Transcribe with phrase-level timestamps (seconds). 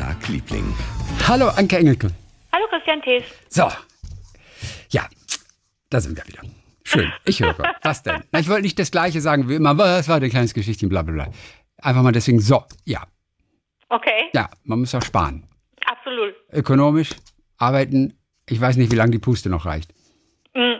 [0.00, 0.64] Tag, Liebling.
[1.28, 2.08] Hallo, Anke Engelke.
[2.54, 3.22] Hallo Christian Thees.
[3.50, 3.68] So.
[4.88, 5.06] Ja,
[5.90, 6.40] da sind wir wieder.
[6.84, 7.54] Schön, ich höre.
[7.82, 8.24] Was denn?
[8.32, 11.02] Na, ich wollte nicht das Gleiche sagen wie immer, was war ein kleines Geschichtchen, bla
[11.02, 11.28] bla bla.
[11.82, 13.02] Einfach mal deswegen, so, ja.
[13.90, 15.46] Okay, Ja, man muss auch sparen.
[15.84, 16.34] absolut.
[16.50, 17.10] Ökonomisch,
[17.58, 18.14] arbeiten,
[18.48, 19.92] ich weiß nicht, wie lange die Puste noch reicht.
[20.54, 20.76] Mm.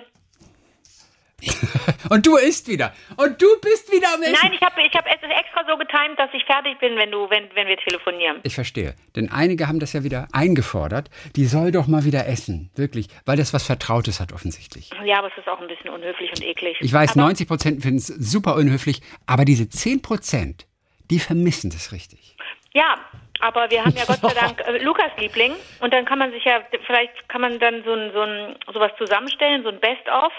[2.11, 2.93] Und du isst wieder.
[3.17, 4.37] Und du bist wieder am Essen.
[4.43, 7.29] Nein, ich habe ich hab es extra so getimt, dass ich fertig bin, wenn du,
[7.31, 8.41] wenn, wenn wir telefonieren.
[8.43, 8.95] Ich verstehe.
[9.17, 11.11] Denn einige haben das ja wieder eingefordert.
[11.37, 12.71] Die soll doch mal wieder essen.
[12.75, 13.09] Wirklich.
[13.27, 14.91] Weil das was Vertrautes hat, offensichtlich.
[15.05, 16.77] Ja, aber es ist auch ein bisschen unhöflich und eklig.
[16.81, 19.01] Ich weiß, aber, 90 Prozent finden es super unhöflich.
[19.27, 20.67] Aber diese 10 Prozent,
[21.11, 22.37] die vermissen das richtig.
[22.73, 22.95] Ja,
[23.41, 26.45] aber wir haben ja Gott sei Dank äh, Lukas Liebling und dann kann man sich
[26.45, 30.33] ja, vielleicht kann man dann so ein, so ein, sowas zusammenstellen, so ein Best-of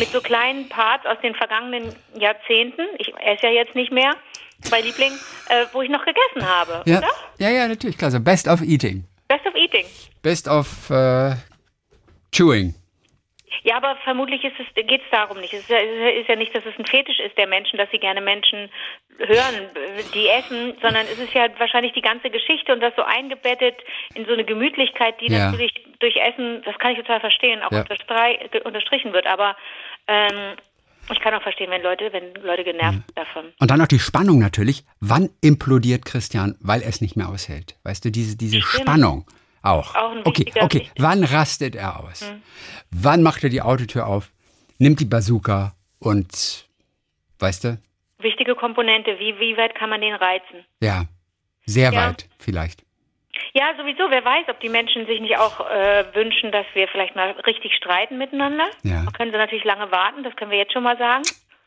[0.00, 2.82] mit so kleinen Parts aus den vergangenen Jahrzehnten.
[2.98, 4.12] Ich esse ja jetzt nicht mehr
[4.70, 5.12] bei Liebling,
[5.48, 7.08] äh, wo ich noch gegessen habe, Ja, oder?
[7.38, 7.96] ja, ja, natürlich.
[7.96, 9.04] Klar, so Best of Eating.
[9.28, 9.86] Best of Eating.
[10.22, 11.34] Best of äh,
[12.34, 12.74] Chewing.
[13.62, 15.52] Ja, aber vermutlich es, geht es darum nicht.
[15.52, 17.98] Es ist ja, ist ja nicht, dass es ein Fetisch ist der Menschen, dass sie
[17.98, 18.70] gerne Menschen
[19.18, 19.68] hören,
[20.14, 23.76] die essen, sondern es ist ja wahrscheinlich die ganze Geschichte und das so eingebettet
[24.14, 25.50] in so eine Gemütlichkeit, die Ja.
[25.50, 27.84] natürlich durch Essen, das kann ich total verstehen, auch Ja.
[28.64, 29.26] unterstrichen wird.
[29.26, 29.56] Aber
[30.10, 30.56] ähm,
[31.12, 33.46] ich kann auch verstehen, wenn Leute, wenn Leute genervt davon.
[33.58, 34.84] Und dann noch die Spannung natürlich.
[35.00, 37.76] Wann implodiert Christian, weil er es nicht mehr aushält?
[37.82, 38.82] Weißt du, diese, diese Stimmt.
[38.82, 39.26] Spannung
[39.62, 39.94] auch.
[39.94, 40.88] Auch ein okay, okay.
[40.98, 42.24] Wann rastet er aus?
[42.90, 44.30] Wann macht er die Autotür auf?
[44.78, 46.68] Nimmt die Bazooka und,
[47.38, 47.78] weißt du,
[48.18, 50.64] Wichtige Komponente, wie, wie weit kann man den reizen?
[50.80, 51.04] ja,
[51.66, 52.08] sehr Ja.
[52.08, 52.82] weit vielleicht.
[53.52, 54.10] Ja, sowieso.
[54.10, 57.74] Wer weiß, ob die Menschen sich nicht auch äh, wünschen, dass wir vielleicht mal richtig
[57.74, 58.66] streiten miteinander.
[58.82, 59.02] Ja.
[59.04, 61.22] Da können sie natürlich lange warten, das können wir jetzt schon mal sagen.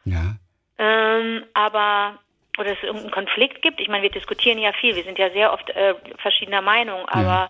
[0.06, 0.36] Ja.
[0.78, 2.20] Ähm, aber,
[2.58, 3.80] oder es irgendeinen Konflikt gibt.
[3.80, 4.96] Ich meine, wir diskutieren ja viel.
[4.96, 7.08] Wir sind ja sehr oft äh, verschiedener Meinung.
[7.10, 7.50] Aber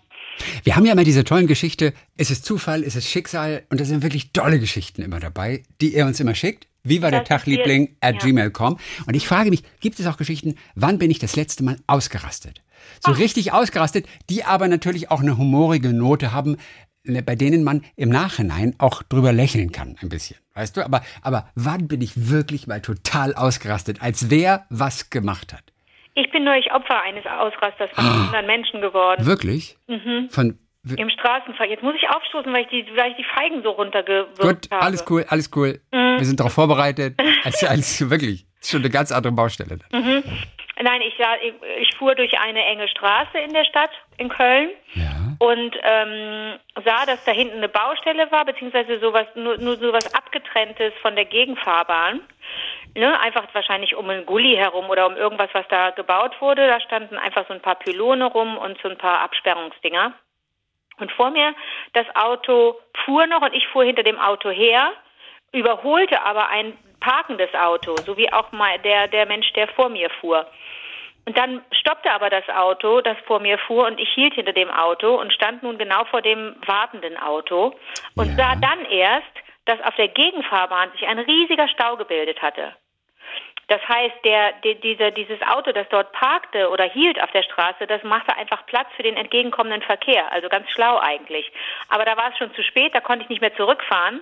[0.64, 3.84] Wir haben ja immer diese tollen Geschichte, ist es Zufall, ist es Schicksal und da
[3.84, 6.66] sind wirklich tolle Geschichten immer dabei, die er uns immer schickt.
[6.86, 8.28] Wie war der Das Tag, ist hier- Liebling, at ja.
[8.28, 8.78] gmail.com.
[9.06, 12.60] Und ich frage mich, gibt es auch Geschichten, wann bin ich das letzte Mal ausgerastet?
[13.00, 16.56] So richtig ausgerastet, die aber natürlich auch eine humorige Note haben,
[17.04, 20.36] ne, bei denen man im Nachhinein auch drüber lächeln kann, ein bisschen.
[20.54, 20.84] Weißt du?
[20.84, 25.62] Aber, aber wann bin ich wirklich mal total ausgerastet, als wer was gemacht hat?
[26.16, 28.26] ich bin neulich Opfer eines Ausrasters von Ah.
[28.26, 29.26] anderen Menschen geworden.
[29.26, 29.76] Wirklich?
[29.88, 30.28] Mhm.
[30.30, 30.58] Von,
[30.96, 31.70] Im Straßenverkehr.
[31.74, 34.82] Jetzt muss ich aufstoßen, weil ich die, weil ich die Feigen so runtergewirkt Gut, habe.
[34.82, 35.80] alles cool, alles cool.
[35.90, 36.18] Mhm.
[36.18, 37.20] Wir sind darauf vorbereitet.
[37.44, 39.78] Also, also wirklich, ist schon eine ganz andere Baustelle.
[39.92, 40.22] Mhm.
[40.82, 44.70] Nein, ich, sah, ich, ich fuhr durch eine enge Straße in der Stadt in Köln
[44.94, 45.36] Ja.
[45.38, 50.92] und ähm, sah, dass da hinten eine Baustelle war, beziehungsweise sowas, nur, nur sowas abgetrenntes
[51.00, 52.20] von der Gegenfahrbahn.
[52.96, 56.68] Ne, einfach wahrscheinlich um einen Gully herum oder um irgendwas, was da gebaut wurde.
[56.68, 60.12] Da standen einfach so ein paar Pylone rum und so ein paar Absperrungsdinger.
[60.98, 61.54] Und vor mir
[61.92, 64.92] das Auto fuhr noch und ich fuhr hinter dem Auto her,
[65.50, 70.08] überholte aber ein parkendes Auto, so wie auch mal der, der Mensch, der vor mir
[70.20, 70.46] fuhr.
[71.26, 74.70] Und dann stoppte aber das Auto, das vor mir fuhr, und ich hielt hinter dem
[74.70, 77.74] Auto und stand nun genau vor dem wartenden Auto
[78.16, 78.36] und Ja.
[78.36, 79.32] sah dann erst,
[79.64, 82.74] dass auf der Gegenfahrbahn sich ein riesiger Stau gebildet hatte.
[83.68, 87.86] Das heißt, der, der, dieser, dieses Auto, das dort parkte oder hielt auf der Straße,
[87.86, 90.30] das machte einfach Platz für den entgegenkommenden Verkehr.
[90.32, 91.50] Also ganz schlau eigentlich.
[91.88, 94.20] Aber da war es schon zu spät, da konnte ich nicht mehr zurückfahren,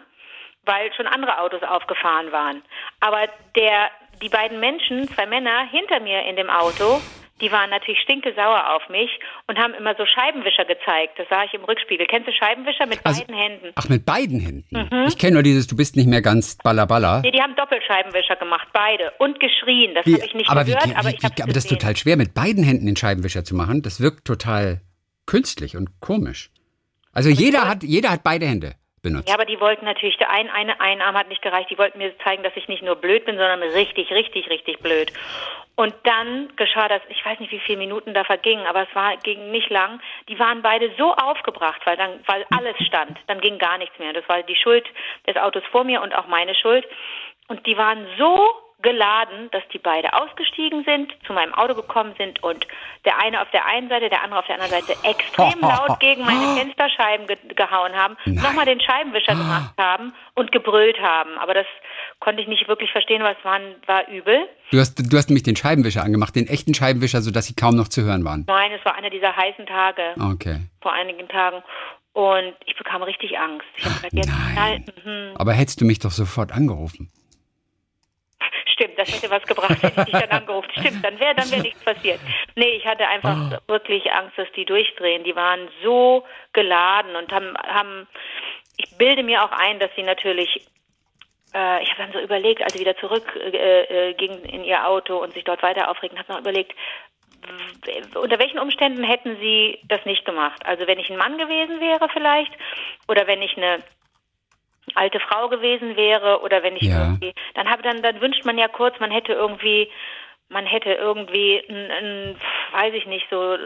[0.64, 2.62] weil schon andere Autos aufgefahren waren.
[3.00, 3.26] Aber
[3.56, 3.90] der,
[4.20, 7.00] die beiden Menschen, zwei Männer hinter mir in dem Auto,
[7.40, 9.10] die waren natürlich stinkesauer auf mich
[9.48, 11.18] und haben immer so Scheibenwischer gezeigt.
[11.18, 12.06] Das sah ich im Rückspiegel.
[12.06, 13.72] Kennst du Scheibenwischer mit Also- beiden Händen?
[13.74, 14.88] Ach, mit beiden Händen.
[14.90, 15.06] Mhm.
[15.08, 16.86] Ich kenne nur dieses, du bist nicht mehr ganz balla
[17.20, 19.12] Nee, die haben Doppelscheibenwischer gemacht, beide.
[19.18, 19.94] Und geschrien.
[19.94, 21.70] Das habe ich nicht aber, gehört, wie, aber wie, ich habe wie, aber das ist
[21.70, 23.82] total schwer, mit beiden Händen den Scheibenwischer zu machen.
[23.82, 24.80] Das wirkt total
[25.26, 26.50] künstlich und komisch.
[27.12, 29.28] Also jeder hat, jeder hat beide Hände benutzt.
[29.28, 31.98] Ja, aber die wollten natürlich, der ein, eine, ein Arm hat nicht gereicht, die wollten
[31.98, 35.12] mir zeigen, dass ich nicht nur blöd bin, sondern richtig, richtig, richtig blöd.
[35.74, 39.16] Und dann geschah das, ich weiß nicht, wie viele Minuten da vergingen, aber es war,
[39.16, 40.00] ging nicht lang.
[40.28, 43.18] Die waren beide so aufgebracht, weil dann, weil alles stand.
[43.26, 44.12] Dann ging gar nichts mehr.
[44.12, 44.86] Das war die Schuld
[45.26, 46.86] des Autos vor mir und auch meine Schuld.
[47.48, 52.42] Und die waren so geladen, dass die beide ausgestiegen sind, zu meinem Auto gekommen sind
[52.42, 52.66] und
[53.04, 56.24] der eine auf der einen Seite, der andere auf der anderen Seite extrem laut gegen
[56.24, 61.38] meine Fensterscheiben ge gehauen haben, nochmal den Scheibenwischer gemacht haben und gebrüllt haben.
[61.38, 61.66] Aber das
[62.20, 64.48] konnte ich nicht wirklich verstehen, es war, war übel.
[64.70, 67.88] Du hast, du hast nämlich den Scheibenwischer angemacht, den echten Scheibenwischer, sodass sie kaum noch
[67.88, 68.44] zu hören waren.
[68.46, 70.60] Nein, es war einer dieser heißen Tage Okay.
[70.80, 71.62] vor einigen Tagen
[72.12, 73.66] und ich bekam richtig Angst.
[73.76, 74.84] Ich habe gesagt, jetzt nein.
[75.04, 75.36] knall, mhm.
[75.36, 77.10] Aber hättest du mich doch sofort angerufen.
[78.82, 80.70] Stimmt, das hätte was gebracht, hätte ich dich dann angerufen.
[80.78, 82.20] Stimmt, dann wäre dann wär nichts passiert.
[82.56, 83.72] Nee, ich hatte einfach oh.
[83.72, 85.24] wirklich Angst, dass die durchdrehen.
[85.24, 88.08] Die waren so geladen und haben, haben
[88.76, 90.66] ich bilde mir auch ein, dass sie natürlich
[91.54, 94.86] äh, ich habe dann so überlegt, als sie wieder zurück äh, äh, gingen in ihr
[94.86, 96.74] Auto und sich dort weiter aufregen, habe noch überlegt,
[98.14, 100.64] unter welchen Umständen hätten sie das nicht gemacht?
[100.64, 102.52] Also wenn ich ein Mann gewesen wäre vielleicht
[103.08, 103.82] oder wenn ich eine
[104.94, 107.02] alte Frau gewesen wäre oder wenn ich ja.
[107.02, 109.88] irgendwie, dann habe dann dann wünscht man ja kurz, man hätte irgendwie
[110.52, 112.36] man hätte irgendwie, ein, ein,
[112.72, 113.56] weiß ich nicht, so,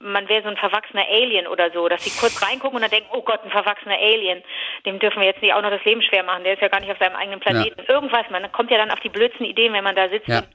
[0.00, 3.10] man wäre so ein verwachsener Alien oder so, dass sie kurz reingucken und dann denken,
[3.12, 4.42] oh Gott, ein verwachsener Alien,
[4.86, 6.80] dem dürfen wir jetzt nicht auch noch das Leben schwer machen, der ist ja gar
[6.80, 7.80] nicht auf seinem eigenen Planeten.
[7.86, 7.94] Ja.
[7.94, 10.38] Irgendwas, man kommt ja dann auf die blödsten Ideen, wenn man da sitzt ja.
[10.38, 10.48] und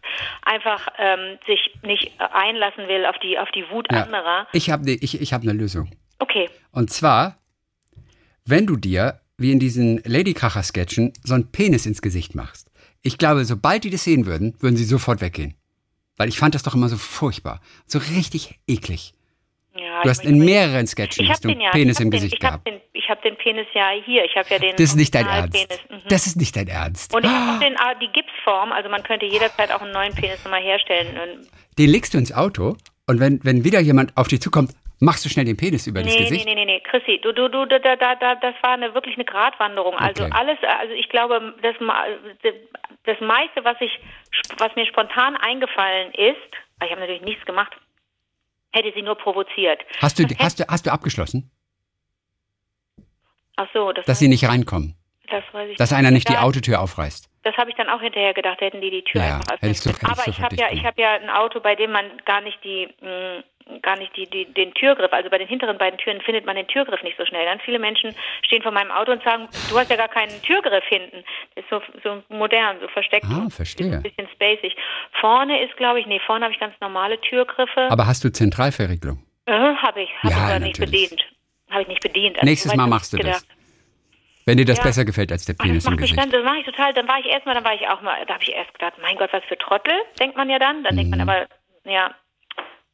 [0.44, 4.04] einfach ähm, sich nicht einlassen will auf die, auf die Wut ja.
[4.04, 4.48] anderer.
[4.54, 5.92] Ich habe ne, ich, ich hab eine Lösung.
[6.20, 6.50] Okay.
[6.72, 7.38] Und zwar,
[8.46, 12.70] wenn du dir, wie in diesen Ladykracher-Sketchen, so einen Penis ins Gesicht machst.
[13.02, 15.56] Ich glaube, sobald die das sehen würden, würden sie sofort weggehen.
[16.18, 17.62] Weil ich fand das doch immer so furchtbar.
[17.86, 19.14] So richtig eklig.
[19.74, 22.68] Ja, du hast in mehreren Sketchen hast du ja, Penis im Gesicht den, ich gehabt.
[22.68, 24.26] Den, ich habe den Penis ja hier.
[24.26, 24.76] Ich habe ja den.
[24.76, 25.56] Das ist nicht dein Ernst.
[25.90, 25.98] Mhm.
[26.10, 27.16] Das ist nicht dein Ernst.
[27.16, 28.74] Und ich habe den, ah, die Gipsform.
[28.74, 31.48] Also man könnte jederzeit auch einen neuen Penis nochmal herstellen.
[31.78, 32.76] Den legst du ins Auto
[33.08, 36.08] und wenn, wenn wieder jemand auf dich zukommt, machst du schnell den Penis über nee,
[36.08, 36.46] das Gesicht?
[36.46, 39.16] Nee, nee, nee, nee, Chrissy, du, du, du, da, da, da, das war eine, wirklich
[39.16, 39.96] eine Gratwanderung.
[39.96, 40.34] Also okay.
[40.36, 41.76] alles, also ich glaube, das,
[43.06, 43.92] das meiste, was ich,
[44.58, 46.38] was mir spontan eingefallen ist,
[46.84, 47.74] ich habe natürlich nichts gemacht,
[48.72, 49.82] hätte sie nur provoziert.
[50.02, 51.52] Hast du, hast du, hast du abgeschlossen?
[53.56, 54.96] Ach so, das dass sie nicht reinkommen.
[55.30, 57.29] Das weiß ich Dass einer nicht die Autotür aufreißt.
[57.50, 59.74] Das habe ich dann auch hinterher gedacht, hätten die die Tür ja, einfach öffnen.
[59.74, 62.64] So, Aber ich habe ja, ich habe ja ein Auto, bei dem man gar nicht
[62.64, 66.22] die, mh, mm, gar nicht die, die, den Türgriff, also bei den hinteren beiden Türen
[66.22, 67.46] findet man den Türgriff nicht so schnell.
[67.46, 68.14] Dann viele Menschen
[68.44, 71.24] stehen vor meinem Auto und sagen, du hast ja gar keinen Türgriff hinten.
[71.56, 73.26] Das ist so, so modern, so versteckt.
[73.28, 73.94] Ah, verstehe.
[73.94, 74.76] Ein bisschen spacig.
[75.20, 77.90] Vorne ist, glaube ich, nee, vorne habe ich ganz normale Türgriffe.
[77.90, 79.24] Aber hast du Zentralverriegelung?
[79.46, 81.20] Äh, habe ich, habe ja, aber nicht bedient.
[81.72, 82.38] Habe ich nicht bedient.
[82.38, 83.46] Also Nächstes Mal machst du gedacht.
[83.50, 83.59] das.
[84.50, 84.86] Wenn dir das ja.
[84.86, 86.18] besser gefällt als der Penis im Gesicht.
[86.18, 86.92] Dann, das mache ich total.
[86.92, 89.16] Dann war ich erstmal, dann war ich auch mal, da habe ich erst gedacht, mein
[89.16, 90.84] Gott, was für Trottel, denkt man ja dann.
[90.84, 91.30] Dann denkt man mhm.
[91.30, 91.46] aber,
[91.84, 92.16] ja,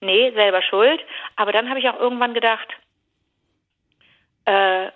[0.01, 0.99] nee, selber schuld.
[1.37, 2.67] Aber dann habe ich auch irgendwann gedacht,
[4.43, 4.89] äh,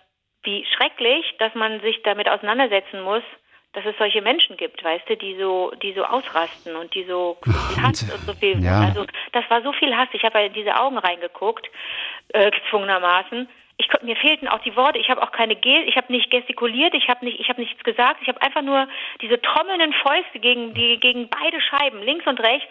[0.43, 3.23] wie schrecklich, dass man sich damit auseinandersetzen muss,
[3.71, 7.37] dass es solche Menschen gibt, weißt du, die so, die so ausrasten und die so
[7.41, 8.61] viel Hass und so viel.
[8.61, 8.81] Ja.
[8.81, 10.09] Also das war so viel Hass.
[10.11, 11.69] Ich habe ja in diese Augen reingeguckt,
[12.33, 13.47] äh, gezwungenermaßen
[13.79, 14.99] ich mir fehlten auch die Worte.
[14.99, 17.81] Ich habe auch keine Gel, ich habe nicht gestikuliert, ich habe nicht, ich habe nichts
[17.83, 18.19] gesagt.
[18.21, 18.87] Ich habe einfach nur
[19.21, 22.67] diese trommelnden Fäuste gegen die gegen beide Scheiben, links und rechts.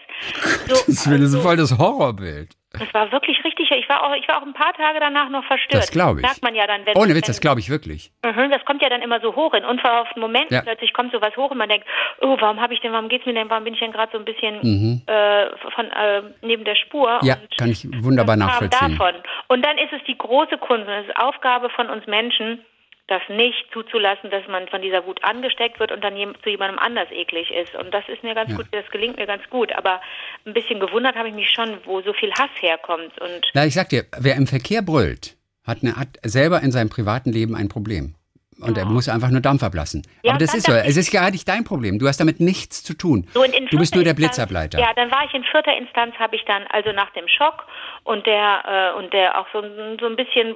[0.67, 2.58] So, das ist also, voll das Horrorbild.
[2.71, 3.71] Das war wirklich richtig.
[3.71, 5.83] Ich war auch, ich war auch ein paar Tage danach noch verstört.
[5.83, 6.27] Das glaube ich.
[6.27, 8.11] Sagt man ja dann, wenn Ohne Witz, das glaube ich wirklich.
[8.23, 10.53] Mhm, das kommt ja dann immer so hoch in unverhofften Momenten.
[10.53, 10.61] Ja.
[10.61, 11.87] Plötzlich kommt sowas hoch und man denkt,
[12.21, 14.19] oh, warum habe ich denn, warum geht's mir denn, warum bin ich denn gerade so
[14.19, 15.01] ein bisschen mhm.
[15.07, 17.19] äh, von äh, neben der Spur?
[17.23, 18.97] Ja, und kann ich wunderbar nachvollziehen.
[18.97, 19.15] Davon.
[19.47, 22.63] Und dann ist es die große Kunst, und es ist Aufgabe von uns Menschen,
[23.09, 26.13] das nicht zuzulassen, dass man von dieser Wut angesteckt wird und dann
[26.43, 27.75] zu jemandem anders eklig ist.
[27.75, 28.57] Und das ist mir ganz ja.
[28.57, 29.71] gut, das gelingt mir ganz gut.
[29.73, 30.01] Aber
[30.45, 33.19] ein bisschen gewundert habe ich mich schon, wo so viel Hass herkommt.
[33.19, 36.89] Und Na, ich sag dir, wer im Verkehr brüllt, hat, eine, hat selber in seinem
[36.89, 38.15] privaten Leben ein Problem.
[38.61, 38.83] Und ja.
[38.83, 40.03] er muss einfach nur Dampf ablassen.
[40.21, 40.73] Ja, Aber das ist so.
[40.73, 41.97] Es ist gar nicht dein Problem.
[41.97, 43.25] Du hast damit nichts zu tun.
[43.33, 44.79] So, du bist nur der Blitzableiter.
[44.79, 47.65] Ja, dann war ich in vierter Instanz, habe ich dann, also nach dem Schock
[48.03, 50.55] und der, äh, und der auch so, so ein bisschen,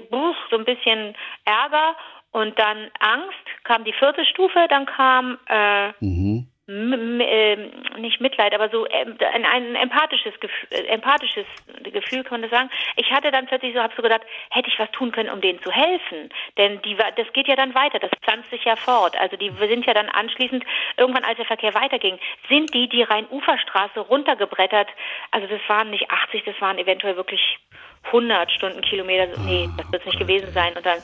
[0.49, 1.95] so ein bisschen Ärger
[2.33, 6.47] und dann Angst kam die vierte Stufe, dann kam äh, mhm.
[6.67, 7.55] äh,
[7.99, 11.45] nicht Mitleid, aber so äh, ein, ein empathisches Gefühl, äh, empathisches
[11.83, 12.71] Gefühl kann man das sagen.
[12.95, 15.61] Ich hatte dann plötzlich so, habe so gedacht, hätte ich was tun können, um denen
[15.61, 19.15] zu helfen, denn die, das geht ja dann weiter, das pflanzt sich ja fort.
[19.19, 20.65] Also die sind ja dann anschließend
[20.97, 22.17] irgendwann, als der Verkehr weiterging,
[22.49, 24.89] sind die die Rhein-Ufer-Straße runtergebrettert.
[25.29, 27.59] Also das waren nicht 80, das waren eventuell wirklich
[28.05, 29.39] 100 Stundenkilometer.
[29.45, 30.75] Nee, das wird es nicht gewesen sein.
[30.75, 30.99] Und dann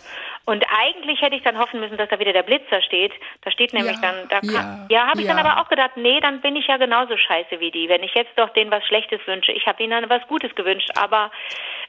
[0.50, 3.14] und eigentlich hätte ich dann hoffen müssen, dass da wieder der Blitzer steht.
[3.42, 5.36] Da steht nämlich ja, dann, da kann, ja, ja habe ich ja.
[5.36, 7.88] dann aber auch gedacht, nee, dann bin ich ja genauso scheiße wie die.
[7.88, 10.90] Wenn ich jetzt doch denen was Schlechtes wünsche, ich habe ihnen dann was Gutes gewünscht,
[10.96, 11.30] aber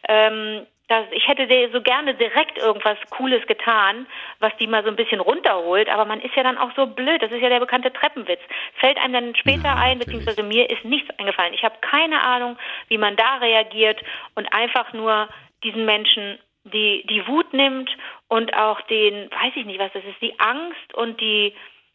[0.08, 4.06] ähm, das, ich hätte so gerne direkt irgendwas Cooles getan,
[4.40, 7.22] was die mal so ein bisschen runterholt, aber man ist ja dann auch so blöd.
[7.22, 8.40] Das ist ja der bekannte Treppenwitz.
[8.74, 11.54] Fällt einem dann später ja, ein, beziehungsweise mir ist nichts eingefallen.
[11.54, 14.02] Ich habe keine Ahnung, wie man da reagiert
[14.34, 15.30] und einfach nur
[15.62, 17.90] diesen Menschen die, die Wut nimmt
[18.28, 21.52] und auch den, weiß ich nicht, was das ist, die Angst und die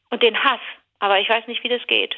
[0.10, 0.60] und den Hass.
[1.00, 2.16] Aber ich weiß nicht, wie das geht.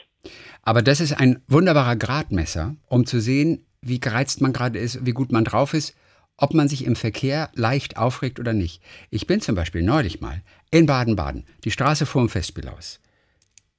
[0.63, 5.11] Aber das ist ein wunderbarer Gradmesser, um zu sehen, wie gereizt man gerade ist, wie
[5.11, 5.97] gut man drauf ist,
[6.37, 8.81] ob man sich im Verkehr leicht aufregt oder nicht.
[9.09, 13.01] Ich bin zum Beispiel neulich mal in Baden-Baden, die Straße vor dem Festspielhaus.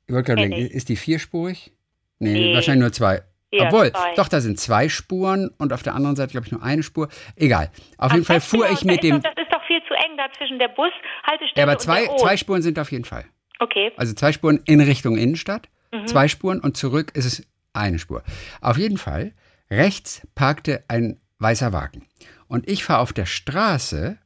[0.06, 1.72] Ich wollte gerade denken, ist die vierspurig?
[2.18, 2.54] Nee, Nee.
[2.54, 3.22] wahrscheinlich nur zwei.
[3.50, 4.14] Ja, Obwohl, zwei.
[4.14, 7.08] doch, da sind zwei Spuren und auf der anderen Seite, glaube ich, nur eine Spur.
[7.36, 7.70] Egal.
[7.96, 9.22] Auf jeden Ach, Fall fuhr ich mit dem.
[9.22, 12.36] Doch, das ist doch viel zu eng da zwischen der Bushaltestelle Ja, aber zwei, zwei
[12.36, 13.24] Spuren sind auf jeden Fall.
[13.58, 13.90] Okay.
[13.96, 16.06] Also zwei Spuren in Richtung Innenstadt, Mhm.
[16.06, 18.22] zwei Spuren und zurück ist es eine Spur.
[18.60, 19.32] Auf jeden Fall,
[19.70, 22.06] rechts parkte ein weißer Wagen.
[22.48, 24.18] Und ich fahre auf der Straße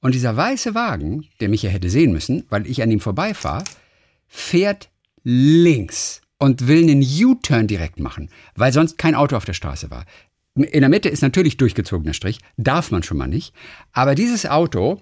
[0.00, 3.62] und dieser weiße Wagen, der mich ja hätte sehen müssen, weil ich an ihm vorbeifahre,
[4.26, 4.88] fährt
[5.22, 10.04] links und will einen U-Turn direkt machen, weil sonst kein Auto auf der Straße war.
[10.56, 13.54] In der Mitte ist natürlich durchgezogener Strich, darf man schon mal nicht.
[13.92, 15.00] Aber dieses Auto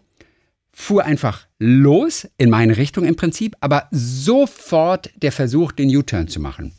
[0.73, 6.41] fuhr einfach los in meine Richtung im Prinzip, aber sofort der Versuch, den U-Turn zu
[6.41, 6.75] machen.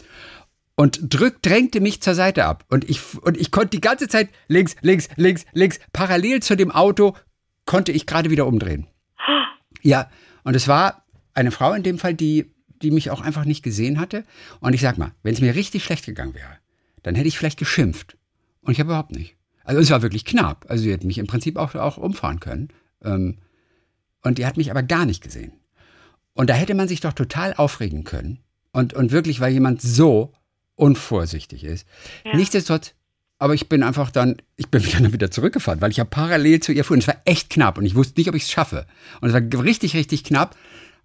[0.75, 2.65] Und drück, drängte mich zur Seite ab.
[2.69, 6.71] Und ich, und ich konnte die ganze Zeit links, links, links, links, parallel zu dem
[6.71, 7.15] Auto
[7.65, 8.87] konnte ich gerade wieder umdrehen.
[9.81, 10.09] Ja,
[10.43, 13.99] und es war eine Frau in dem Fall, die, die mich auch einfach nicht gesehen
[13.99, 14.23] hatte.
[14.59, 16.57] Und ich sag mal, wenn es mir richtig schlecht gegangen wäre,
[17.03, 18.17] dann hätte ich vielleicht geschimpft.
[18.61, 19.35] Und ich habe überhaupt nicht.
[19.63, 20.65] Also es war wirklich knapp.
[20.67, 22.69] Also sie hätte mich im Prinzip auch, auch umfahren können.
[23.03, 23.37] Ähm,
[24.21, 25.53] und die hat mich aber gar nicht gesehen.
[26.33, 28.39] Und da hätte man sich doch total aufregen können.
[28.71, 30.33] Und, und wirklich, weil jemand so
[30.75, 31.87] unvorsichtig ist.
[32.25, 32.35] Ja.
[32.35, 32.93] Nichtsdestotrotz,
[33.37, 36.71] aber ich bin einfach dann, ich bin wieder, wieder zurückgefahren, weil ich ja parallel zu
[36.71, 36.95] ihr fuhr.
[36.95, 38.85] Und es war echt knapp und ich wusste nicht, ob ich es schaffe.
[39.21, 40.55] Und es war richtig, richtig knapp.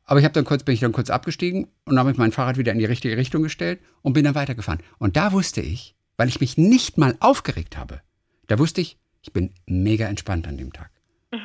[0.04, 2.72] Aber ich habe dann kurz, bin ich dann kurz abgestiegen und habe mein Fahrrad wieder
[2.72, 4.82] in die richtige Richtung gestellt und bin dann weitergefahren.
[4.98, 8.00] Und da wusste ich, weil ich mich nicht mal aufgeregt habe,
[8.46, 10.90] da wusste ich, ich bin mega entspannt an dem Tag.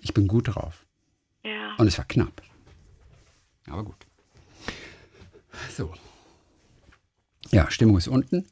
[0.00, 0.86] Ich bin gut drauf.
[1.44, 1.74] Ja.
[1.76, 2.42] Und es war knapp.
[3.68, 4.06] Aber gut.
[5.70, 5.92] So.
[7.50, 8.46] Ja, Stimmung ist unten.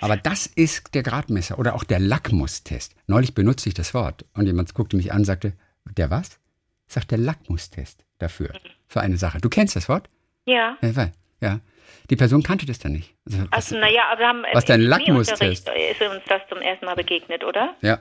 [0.00, 2.94] Aber das ist der Gradmesser oder auch der Lackmustest.
[3.06, 5.52] Neulich benutzte ich das Wort und jemand guckte mich an und sagte,
[5.96, 6.39] der was?
[6.90, 8.50] Ich sag, der Lackmustest dafür,
[8.88, 9.38] für eine Sache.
[9.40, 10.10] Du kennst das Wort?
[10.44, 10.76] Ja.
[10.82, 11.60] Ja, weil- ja.
[12.10, 13.14] Die Person kannte das dann nicht.
[13.24, 15.38] Also, was- Also, naja, aber wir haben Was dein Lackmustest?
[15.68, 17.76] Chemieunterricht Ist uns das zum ersten Mal begegnet, oder?
[17.80, 18.00] Ja.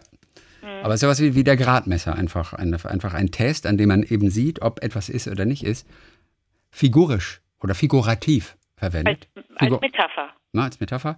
[0.81, 4.31] Aber sowas wie, wie der Gradmesser, einfach ein, einfach ein Test, an dem man eben
[4.31, 5.87] sieht, ob etwas ist oder nicht ist,
[6.71, 9.27] figurisch oder figurativ Als, verwendet.
[9.35, 10.29] als Figur- Metapher.
[10.51, 11.15] Na, als Metapher,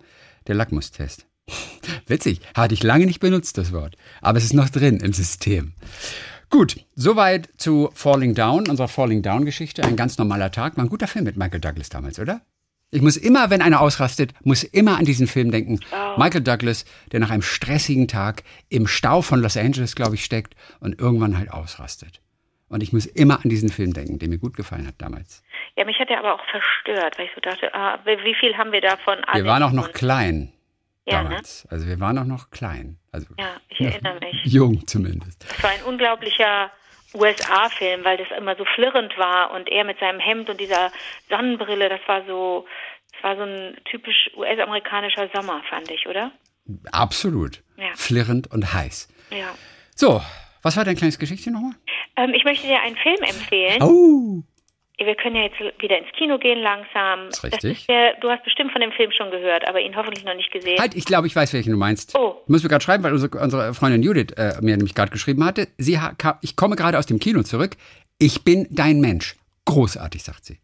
[0.47, 1.25] der Lackmustest.
[2.07, 3.95] Witzig, hatte ich lange nicht benutzt, das Wort.
[4.21, 5.71] Aber es ist noch drin im System.
[6.51, 9.85] Gut, soweit zu Falling Down, unserer Falling Down-Geschichte.
[9.85, 10.75] Ein ganz normaler Tag.
[10.75, 12.41] War ein guter Film mit Michael Douglas damals, oder?
[12.91, 15.79] Ich muss immer, wenn einer ausrastet, muss immer an diesen Film denken.
[16.17, 20.55] Michael Douglas, der nach einem stressigen Tag im Stau von Los Angeles, glaube ich, steckt
[20.81, 22.19] und irgendwann halt ausrastet.
[22.67, 25.43] Und ich muss immer an diesen Film denken, der mir gut gefallen hat damals.
[25.77, 28.73] Ja, mich hat er aber auch verstört, weil ich so dachte, ah, wie viel haben
[28.73, 29.19] wir davon?
[29.31, 30.51] Wir waren auch noch klein
[31.05, 31.29] Ja, ne?
[31.29, 31.67] damals.
[31.69, 32.97] Also wir waren auch noch klein.
[33.11, 34.45] Also Ja, ich erinnere mich.
[34.45, 35.45] jung zumindest.
[35.49, 36.71] Es war ein unglaublicher
[37.13, 40.91] USA-Film, weil das immer so flirrend war und er mit seinem Hemd und dieser
[41.29, 42.65] Sonnenbrille, das war so,
[43.13, 46.31] das war so ein typisch US-amerikanischer Sommer, fand ich, oder?
[46.91, 47.63] Absolut.
[47.77, 47.89] Ja.
[47.95, 49.09] Flirrend und heiß.
[49.31, 49.53] Ja.
[49.95, 50.21] So,
[50.61, 51.73] was war dein kleines Geschichtchen nochmal?
[52.15, 53.81] Ähm, ich möchte dir einen Film empfehlen.
[53.81, 54.43] Oh.
[55.05, 57.27] Wir können ja jetzt wieder ins Kino gehen langsam.
[57.29, 57.61] Ist richtig.
[57.61, 60.35] Das ist der, du hast bestimmt von dem Film schon gehört, aber ihn hoffentlich noch
[60.35, 60.79] nicht gesehen.
[60.79, 62.15] Halt, ich glaube, ich weiß, welchen du meinst.
[62.17, 62.41] Oh.
[62.47, 65.67] Muss mir gerade schreiben, weil unsere, unsere Freundin Judith äh, mir nämlich gerade geschrieben hatte.
[65.77, 67.71] Sie ha ka ich komme gerade aus dem Kino zurück.
[68.19, 69.35] Ich bin dein Mensch.
[69.65, 70.59] Großartig, sagt sie.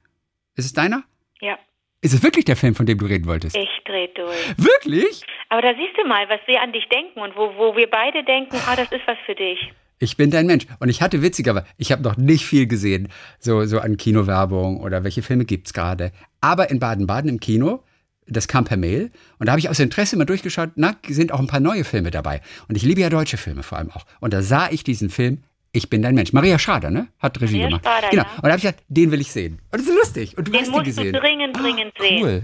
[0.56, 1.04] Ist es deiner?
[1.40, 1.58] Ja,
[2.02, 3.56] Ist es wirklich der Film, von dem du reden wolltest?
[3.56, 4.58] ich dreh durch.
[4.58, 5.24] Wirklich?
[5.50, 8.24] Aber da siehst du mal, was wir an dich denken und wo, wo wir beide
[8.24, 9.72] denken, ah, das ist was für dich.
[10.00, 10.66] Ich bin dein Mensch.
[10.80, 15.04] Und ich hatte witziger, ich habe noch nicht viel gesehen, so, so an Kinowerbung oder
[15.04, 16.12] welche Filme gibt's gerade.
[16.42, 17.84] Aber in Baden-Baden im Kino,
[18.28, 19.12] das kam per Mail.
[19.40, 22.12] Und da habe ich aus Interesse mal durchgeschaut, na, sind auch ein paar neue Filme
[22.12, 22.42] dabei.
[22.68, 24.06] Und ich liebe ja deutsche Filme vor allem auch.
[24.20, 26.32] Und da sah ich diesen Film, Ich bin dein Mensch.
[26.34, 27.08] Maria Schrader, ne?
[27.20, 27.86] Hat Regie Maria gemacht.
[27.86, 28.24] Schrader, genau.
[28.24, 28.30] ja.
[28.38, 29.60] Und da habe ich gesagt, den will ich sehen.
[29.72, 30.38] Und das ist lustig.
[30.38, 31.14] Und du Den hast ihn musst gesehen.
[31.14, 32.24] du dringend, Ah, dringend sehen.
[32.24, 32.42] Cool.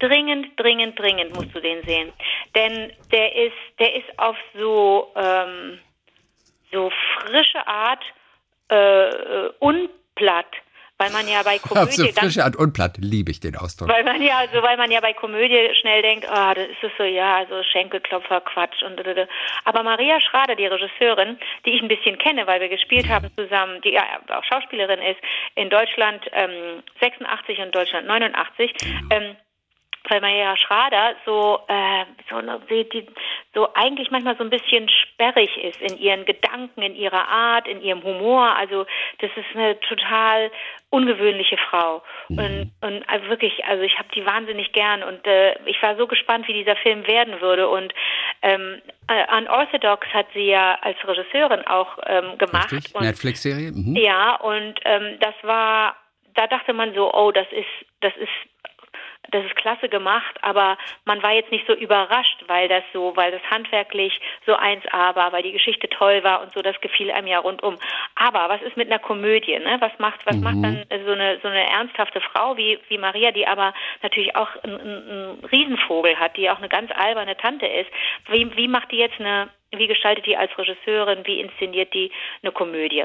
[0.00, 2.08] Dringend, dringend, dringend musst du den sehen.
[2.54, 5.78] Denn der ist, der ist auf so, ähm,
[6.74, 6.90] so
[7.20, 8.02] frische Art
[8.70, 10.46] äh, äh, unplatt,
[10.98, 13.56] weil man ja bei Auf Komödie so ganz frische Art und platt liebe ich den
[13.56, 13.88] Ausdruck.
[13.88, 16.92] Weil man ja, also weil man ja bei Komödie schnell denkt, ah, das ist es
[16.96, 19.00] so, ja, also Schenkelklopfer, Quatsch und.
[19.64, 23.80] Aber Maria Schrader, die Regisseurin, die ich ein bisschen kenne, weil wir gespielt haben zusammen,
[23.82, 25.20] die ja auch Schauspielerin ist,
[25.56, 28.72] in Deutschland ähm, 86 und Deutschland 89,
[29.10, 29.36] ähm,
[30.08, 33.06] weil Maria Schrader so, äh, so, eine- die,
[33.54, 37.80] so eigentlich manchmal so ein bisschen sperrig ist in ihren Gedanken, in ihrer Art, in
[37.80, 38.54] ihrem Humor.
[38.56, 38.86] Also
[39.20, 40.50] das ist eine total
[40.90, 42.02] ungewöhnliche Frau.
[42.28, 46.06] Und, und also wirklich, also ich habe die wahnsinnig gern und äh, ich war so
[46.06, 47.68] gespannt, wie dieser Film werden würde.
[47.68, 47.92] Und
[48.42, 52.72] ähm, äh, Unorthodox hat sie ja als Regisseurin auch ähm, gemacht.
[52.72, 52.94] Richtig?
[53.00, 53.72] Netflix-Serie?
[53.72, 53.96] Mhm.
[53.96, 55.96] ja, und ähm, das war,
[56.34, 58.53] da dachte man so, oh, das ist, das ist
[59.30, 63.32] das ist klasse gemacht, aber man war jetzt nicht so überrascht, weil das so, weil
[63.32, 67.26] das handwerklich so 1A war, weil die Geschichte toll war und so, das gefiel einem
[67.26, 67.78] ja rundum.
[68.14, 69.76] Aber was ist mit einer Komödie, ne?
[69.80, 70.42] Was macht, was mhm.
[70.42, 74.48] macht dann so eine, so eine ernsthafte Frau wie, wie Maria, die aber natürlich auch
[74.62, 77.90] einen, einen Riesenvogel hat, die auch eine ganz alberne Tante ist.
[78.28, 82.10] Wie, wie macht die jetzt eine, wie gestaltet die als Regisseurin, wie inszeniert die
[82.42, 83.04] eine Komödie?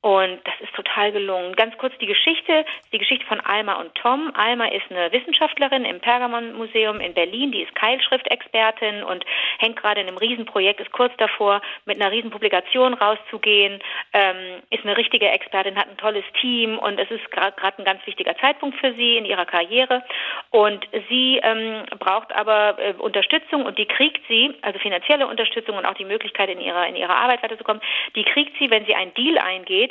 [0.00, 1.56] Und das ist total gelungen.
[1.56, 4.30] Ganz kurz die Geschichte, die Geschichte von Alma und Tom.
[4.34, 9.24] Alma ist eine Wissenschaftlerin im Pergamon-Museum in Berlin, die ist Keilschriftexpertin und
[9.58, 13.80] hängt gerade in einem Riesenprojekt, ist kurz davor, mit einer Riesenpublikation rauszugehen,
[14.12, 18.06] ähm, ist eine richtige Expertin, hat ein tolles Team und es ist gerade ein ganz
[18.06, 20.04] wichtiger Zeitpunkt für sie in ihrer Karriere.
[20.50, 25.86] Und sie ähm, braucht aber äh, Unterstützung und die kriegt sie, also finanzielle Unterstützung und
[25.86, 27.82] auch die Möglichkeit, in ihrer, in ihrer Arbeit weiterzukommen,
[28.14, 29.87] die kriegt sie, wenn sie einen Deal eingeht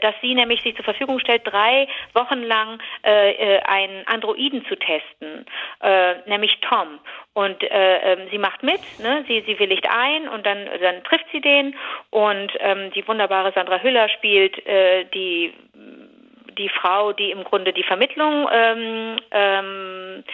[0.00, 4.76] dass sie nämlich sich zur Verfügung stellt, drei Wochen lang äh, äh, einen Androiden zu
[4.76, 5.46] testen,
[5.80, 6.98] äh, nämlich Tom.
[7.34, 9.24] Und äh, ähm, sie macht mit, ne?
[9.28, 11.76] sie, sie willigt ein und dann, dann trifft sie den
[12.10, 15.52] und ähm, die wunderbare Sandra Hüller spielt äh, die
[16.58, 20.24] die Frau, die im Grunde die Vermittlung ähm, ähm,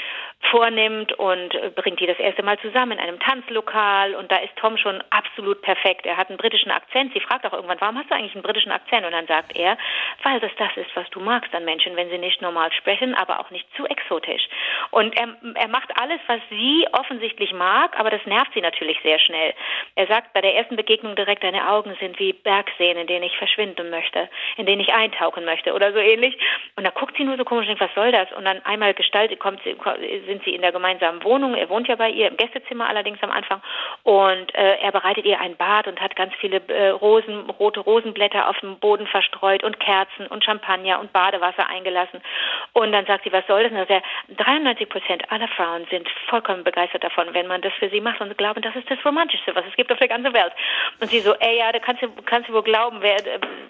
[0.50, 4.76] vornimmt und bringt die das erste Mal zusammen in einem Tanzlokal und da ist Tom
[4.76, 6.06] schon absolut perfekt.
[6.06, 7.12] Er hat einen britischen Akzent.
[7.12, 9.06] Sie fragt auch irgendwann, warum hast du eigentlich einen britischen Akzent?
[9.06, 9.76] Und dann sagt er,
[10.22, 13.40] weil das das ist, was du magst an Menschen, wenn sie nicht normal sprechen, aber
[13.40, 14.42] auch nicht zu exotisch.
[14.90, 19.18] Und er, er macht alles, was sie offensichtlich mag, aber das nervt sie natürlich sehr
[19.18, 19.54] schnell.
[19.94, 23.36] Er sagt bei der ersten Begegnung direkt, deine Augen sind wie Bergseen, in denen ich
[23.36, 26.36] verschwinden möchte, in denen ich eintauchen möchte oder so ähnlich.
[26.76, 28.30] Und da guckt sie nur so komisch und denkt, was soll das?
[28.32, 29.74] Und dann einmal gestaltet, kommt sie,
[30.34, 31.54] sind sie in der gemeinsamen Wohnung.
[31.54, 33.62] Er wohnt ja bei ihr im Gästezimmer allerdings am Anfang.
[34.02, 38.48] Und äh, er bereitet ihr ein Bad und hat ganz viele äh, Rosen, rote Rosenblätter
[38.48, 42.20] auf dem Boden verstreut und Kerzen und Champagner und Badewasser eingelassen.
[42.72, 43.72] Und dann sagt sie, was soll das?
[43.72, 44.02] Und er
[44.36, 48.36] 93 Prozent aller Frauen sind vollkommen begeistert davon, wenn man das für sie macht und
[48.36, 50.52] glauben, das ist das Romantischste, was es gibt auf der ganzen Welt.
[51.00, 53.16] Und sie so, ey, ja, da kannst du, kannst du wohl glauben, wer,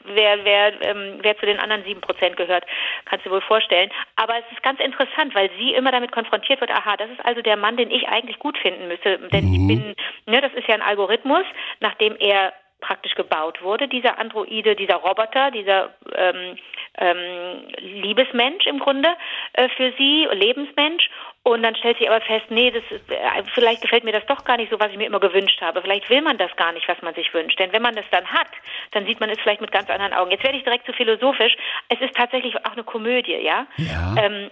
[0.05, 2.65] wer, wer, ähm, wer zu den anderen sieben Prozent gehört,
[3.05, 3.91] kannst du wohl vorstellen.
[4.17, 7.43] Aber es ist ganz interessant, weil sie immer damit konfrontiert wird, aha, das ist also
[7.43, 9.19] der Mann, den ich eigentlich gut finden müsste.
[9.33, 9.55] Denn mhm.
[9.55, 9.95] ich bin,
[10.27, 11.45] ne, das ist ja ein Algorithmus,
[11.81, 12.53] nachdem er
[12.85, 16.57] praktisch gebaut wurde, dieser Androide, dieser Roboter, dieser ähm,
[16.99, 19.09] ähm, Liebesmensch im Grunde
[19.55, 21.09] äh, für sie, Lebensmensch.
[21.43, 24.45] Und dann stellt sie aber fest, nee, das ist, äh, vielleicht gefällt mir das doch
[24.45, 25.83] gar nicht so, was ich mir immer gewünscht habe.
[25.83, 27.59] Vielleicht will man das gar nicht, was man sich wünscht.
[27.59, 28.49] Denn wenn man das dann hat,
[28.93, 30.31] dann sieht man es vielleicht mit ganz anderen Augen.
[30.31, 31.57] Jetzt werde ich direkt zu philosophisch.
[31.89, 33.67] Es ist tatsächlich auch eine Komödie, ja.
[33.77, 34.15] ja.
[34.23, 34.51] Ähm,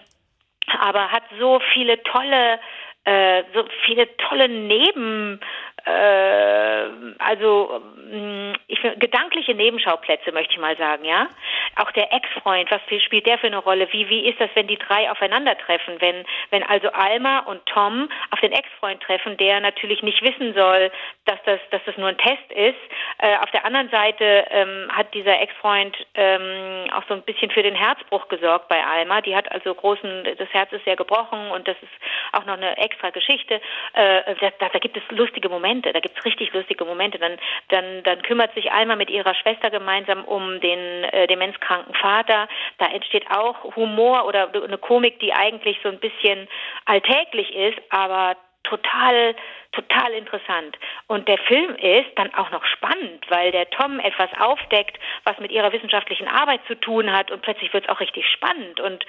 [0.81, 2.61] aber hat so viele tolle,
[3.05, 5.41] äh, so viele tolle Neben,
[5.85, 11.29] äh, also mm, ich gedankliche Nebenschauplätze möchte ich mal sagen, ja.
[11.77, 13.89] Auch der Ex-Freund, was spielt der für eine Rolle?
[13.93, 16.01] Wie wie ist das, wenn die drei aufeinandertreffen?
[16.01, 20.91] Wenn wenn also Alma und Tom auf den Ex-Freund treffen, der natürlich nicht wissen soll,
[21.25, 22.79] dass das dass das nur ein Test ist.
[23.19, 27.63] Äh, auf der anderen Seite ähm, hat dieser Ex-Freund ähm, auch so ein bisschen für
[27.63, 29.21] den Herzbruch gesorgt bei Alma.
[29.21, 31.93] Die hat also großen, das Herz ist sehr gebrochen und das ist
[32.33, 33.61] auch noch eine extra Geschichte.
[33.95, 37.19] Äh, da, da gibt es lustige Momente Momente, da gibt's richtig lustige Momente.
[37.19, 42.47] Dann, dann, dann kümmert sich Alma mit ihrer Schwester gemeinsam um den äh, demenzkranken Vater.
[42.79, 46.47] Da entsteht auch Humor oder eine Komik, die eigentlich so ein bisschen
[46.85, 49.35] alltäglich ist, aber total,
[49.73, 50.77] total interessant.
[51.07, 55.51] Und der Film ist dann auch noch spannend, weil der Tom etwas aufdeckt, was mit
[55.53, 58.79] ihrer wissenschaftlichen Arbeit zu tun hat und plötzlich wird es auch richtig spannend.
[58.79, 59.07] Und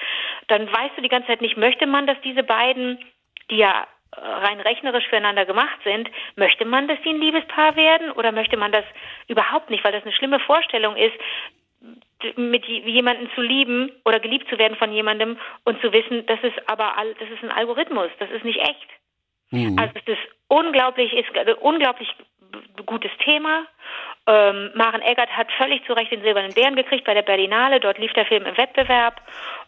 [0.48, 3.04] dann weißt du die ganze Zeit nicht, möchte man, dass diese beiden,
[3.52, 3.86] die ja
[4.18, 8.72] rein rechnerisch füreinander gemacht sind, möchte man, dass sie ein Liebespaar werden oder möchte man
[8.72, 8.86] das
[9.28, 11.16] überhaupt nicht, weil das eine schlimme Vorstellung ist,
[12.38, 16.58] mit jemandem zu lieben oder geliebt zu werden von jemandem und zu wissen, das ist
[16.68, 18.88] aber das ist ein Algorithmus, das ist nicht echt.
[19.52, 19.78] Mhm.
[19.78, 22.08] Also es ist unglaublich, ist ein unglaublich
[22.86, 23.66] gutes Thema.
[24.26, 27.80] Ähm, Maren Eggert hat völlig zu Recht den Silbernen Bären gekriegt bei der Berlinale.
[27.80, 29.22] Dort lief der Film im Wettbewerb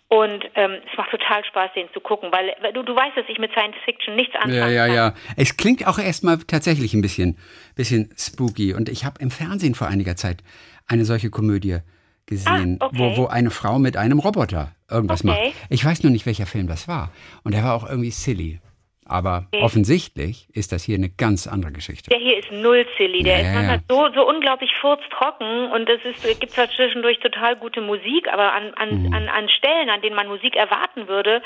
[0.08, 3.26] und ähm, es macht total Spaß, den zu gucken, weil, weil du, du weißt, dass
[3.28, 5.13] ich mit Science Fiction nichts anfangen Ja, ja, ja.
[5.36, 7.38] Es klingt auch erstmal tatsächlich ein bisschen,
[7.76, 8.74] bisschen spooky.
[8.74, 10.44] Und ich habe im Fernsehen vor einiger Zeit
[10.88, 11.80] eine solche Komödie
[12.28, 12.98] gesehen, ah, okay.
[12.98, 15.54] wo, wo eine Frau mit einem Roboter irgendwas okay.
[15.54, 15.65] macht.
[15.70, 17.12] Ich weiß nur nicht, welcher Film das war.
[17.44, 18.60] Und der war auch irgendwie silly.
[19.08, 22.10] Aber offensichtlich ist das hier eine ganz andere Geschichte.
[22.10, 23.22] Der hier ist null silly.
[23.22, 27.56] Der ja, ist manchmal so, so unglaublich furztrocken und es ist, gibt zwar zwischendurch total
[27.56, 29.13] gute Musik, aber an, an, mhm.
[29.13, 31.44] an, an Stellen, an denen man Musik erwarten würde,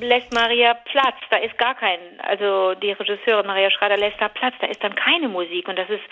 [0.00, 1.16] lässt Maria Platz.
[1.30, 4.54] Da ist gar kein, also die Regisseurin Maria Schrader lässt da Platz.
[4.60, 6.02] Da ist dann keine Musik und das ist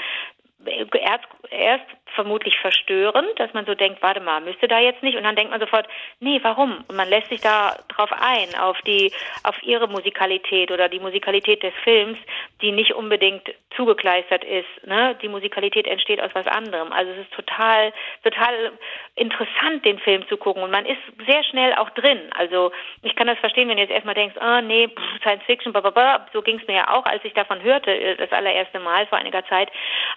[0.66, 5.16] erst, erst vermutlich verstörend, dass man so denkt, warte mal, müsste da jetzt nicht?
[5.16, 5.86] Und dann denkt man sofort,
[6.18, 6.84] nee, warum?
[6.88, 9.12] Und man lässt sich da drauf ein, auf die,
[9.44, 12.18] auf ihre Musikalität oder die Musikalität des Films,
[12.60, 14.86] die nicht unbedingt zugekleistert ist.
[14.86, 15.16] Ne?
[15.22, 16.92] Die Musikalität entsteht aus was anderem.
[16.92, 17.92] Also es ist total,
[18.24, 18.72] total
[19.14, 20.62] interessant, den Film zu gucken.
[20.62, 22.20] Und man ist sehr schnell auch drin.
[22.36, 24.88] Also ich kann das verstehen, wenn du jetzt erstmal denkst, ah nee,
[25.22, 28.32] Science Fiction, bla, so ging es mir ja auch, als ich davon hörte, äh, das
[28.32, 29.70] allererste Mal vor einiger Zeit.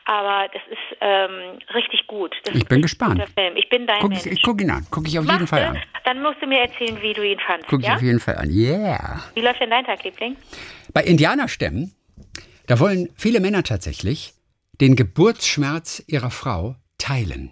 [0.06, 2.36] Aber das ist ähm, richtig gut.
[2.46, 3.24] Das ich bin gespannt.
[3.56, 4.26] Ich bin dein guck Mensch.
[4.26, 4.86] Ich, ich gucke ihn an.
[4.92, 5.82] Gucke ich auf Machst jeden Fall an.
[6.06, 7.68] Dann musst du mir erzählen, wie du ihn fandst.
[7.68, 7.90] Gucke ja?
[7.90, 8.50] ich auf jeden Fall an.
[8.50, 9.24] Yeah.
[9.34, 10.36] Wie läuft denn dein Tag, Liebling?
[10.94, 11.94] Bei Indianerstämmen,
[12.68, 14.34] da wollen viele Männer tatsächlich
[14.82, 17.52] den Geburtsschmerz ihrer Frau teilen.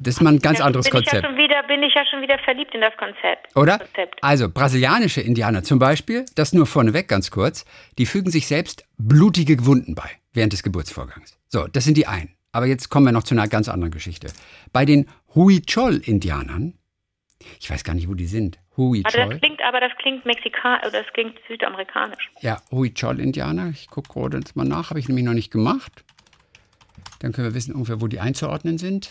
[0.00, 1.36] Das ist mal ein ganz Ja, anderes bin Ich ja Konzept.
[1.36, 3.56] wieder, bin ich ja schon wieder verliebt in das Konzept.
[3.56, 3.78] Oder?
[3.78, 4.22] Konzept.
[4.22, 7.64] Also brasilianische Indianer zum Beispiel, das nur vorneweg ganz kurz,
[7.98, 11.36] die fügen sich selbst blutige Wunden bei während des Geburtsvorgangs.
[11.48, 12.30] So, das sind die einen.
[12.52, 14.28] Aber jetzt kommen wir noch zu einer ganz anderen Geschichte.
[14.72, 16.74] Bei den Huichol-Indianern,
[17.60, 18.58] ich weiß gar nicht, wo die sind.
[18.76, 19.02] Huichol.
[19.12, 22.30] das klingt, aber das klingt mexikanisch, oder das klingt südamerikanisch.
[22.40, 23.70] Ja, Huichol-Indianer.
[23.70, 26.04] Ich gucke gerade jetzt mal nach, habe ich nämlich noch nicht gemacht.
[27.20, 29.10] Dann können wir wissen ungefähr, wo die einzuordnen sind.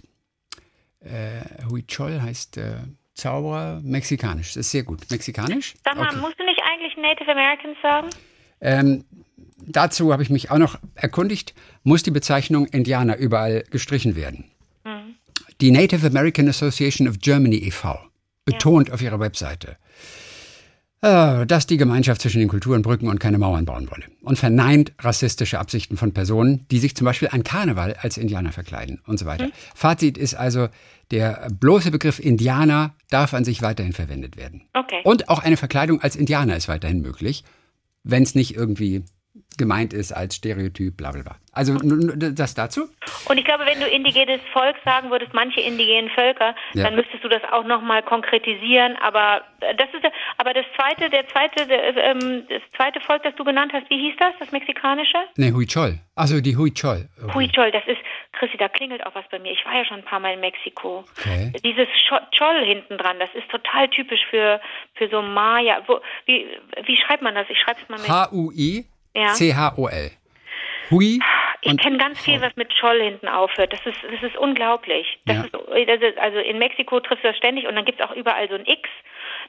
[1.01, 2.77] Äh, Huichol heißt äh,
[3.13, 4.49] Zauberer, mexikanisch.
[4.49, 5.01] Das ist sehr gut.
[5.11, 5.73] Mexikanisch?
[5.83, 6.17] Sag mal, Okay.
[6.19, 8.09] musst du nicht eigentlich Native Americans sagen?
[8.61, 9.03] Ähm,
[9.65, 14.45] dazu habe ich mich auch noch erkundigt, muss die Bezeichnung Indianer überall gestrichen werden.
[15.59, 17.99] Die Native American Association of Germany e.V.
[18.45, 19.77] betont auf ihrer Webseite,
[21.01, 24.93] äh, dass die Gemeinschaft zwischen den Kulturen Brücken und keine Mauern bauen wolle und verneint
[24.99, 29.25] rassistische Absichten von Personen, die sich zum Beispiel an Karneval als Indianer verkleiden und so
[29.25, 29.49] weiter.
[29.73, 30.69] Fazit ist also,
[31.09, 34.61] der bloße Begriff Indianer darf an sich weiterhin verwendet werden.
[34.73, 35.01] Okay.
[35.05, 37.43] Und auch eine Verkleidung als Indianer ist weiterhin möglich,
[38.03, 39.03] wenn es nicht irgendwie
[39.57, 41.35] gemeint ist als Stereotyp, bla bla bla.
[41.51, 42.87] Also das dazu.
[43.27, 46.83] Und ich glaube, wenn du indigenes Volk sagen würdest, manche indigenen Völker, Ja.
[46.83, 48.95] dann müsstest du das auch nochmal konkretisieren.
[48.97, 50.05] Aber äh, das ist,
[50.37, 53.97] aber das zweite, der zweite, der, ähm, das zweite Volk, das du genannt hast, wie
[53.97, 55.17] hieß das, das mexikanische?
[55.35, 55.99] Ne, Huichol.
[56.15, 57.09] Also die Huichol.
[57.23, 57.33] Okay.
[57.33, 57.97] Huichol, das ist,
[58.33, 59.51] Chrissy, da klingelt auch was bei mir.
[59.51, 61.05] Ich war ja schon ein paar Mal in Mexiko.
[61.17, 61.51] Okay.
[61.63, 64.61] Dieses Cho- Chol hinten dran, das ist total typisch für,
[64.93, 65.81] für so Maya.
[65.87, 66.45] Wo, wie,
[66.85, 67.47] wie schreibt man das?
[67.49, 68.05] Ich schreibe es mal mit.
[69.17, 70.12] H-U-I-C-H-O-L.
[70.91, 71.19] Hui
[71.62, 73.73] Ich kenne ganz viel, was mit Scholl hinten aufhört.
[73.73, 75.19] Das ist, das ist unglaublich.
[75.25, 75.43] Das Ja.
[75.43, 78.56] ist, also in Mexiko triffst du das ständig und dann gibt es auch überall so
[78.56, 78.89] ein X.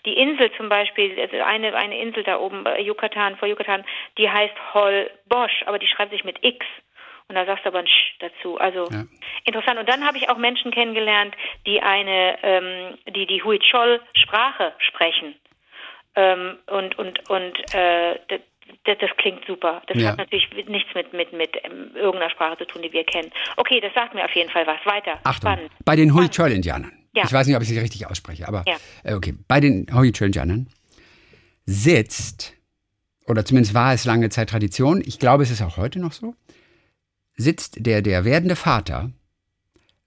[0.06, 3.84] Die Insel zum Beispiel, also eine, eine Insel da oben Yucatan, vor Yucatan,
[4.16, 6.64] die heißt Hol Bosch, aber die schreibt sich mit X.
[7.28, 8.58] Und da sagst du aber ein Sch dazu.
[8.58, 9.04] Also Ja.
[9.44, 9.78] interessant.
[9.78, 11.34] Und dann habe ich auch Menschen kennengelernt,
[11.66, 15.34] die eine, ähm, die die Huichol-Sprache sprechen.
[16.16, 18.18] Ähm, und und und äh,
[18.84, 19.82] das, das, klingt super.
[19.86, 20.10] Das Ja.
[20.10, 23.30] hat natürlich nichts mit mit mit ähm, irgendeiner Sprache zu tun, die wir kennen.
[23.56, 24.78] Okay, das sagt mir auf jeden Fall was.
[24.86, 25.18] Weiter.
[25.24, 25.70] Achtung, Spannend.
[25.84, 26.92] bei den Huichol-Indianern.
[27.14, 27.24] Ja.
[27.24, 28.76] Ich weiß nicht, ob ich sie richtig ausspreche, aber Ja.
[29.04, 29.34] äh, okay.
[29.48, 30.68] Bei den Huichol-Indianern
[31.66, 32.54] sitzt,
[33.26, 36.34] oder zumindest war es lange Zeit Tradition, ich glaube, es ist auch heute noch so,
[37.34, 39.10] sitzt der, der werdende Vater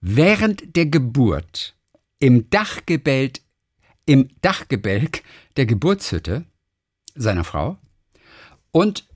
[0.01, 1.75] während der Geburt
[2.19, 3.37] im Dachgebälk,
[4.05, 5.23] im Dachgebälk
[5.57, 6.45] der Geburtshütte
[7.13, 7.77] seiner Frau
[8.71, 9.07] und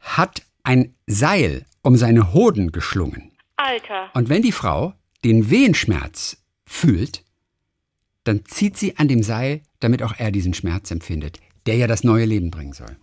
[0.00, 3.32] hat ein Seil um seine Hoden geschlungen.
[3.56, 4.10] Alter.
[4.14, 7.24] Und wenn die Frau den Wehenschmerz fühlt,
[8.24, 12.04] dann zieht sie an dem Seil, damit auch er diesen Schmerz empfindet, der ja das
[12.04, 12.96] neue Leben bringen soll.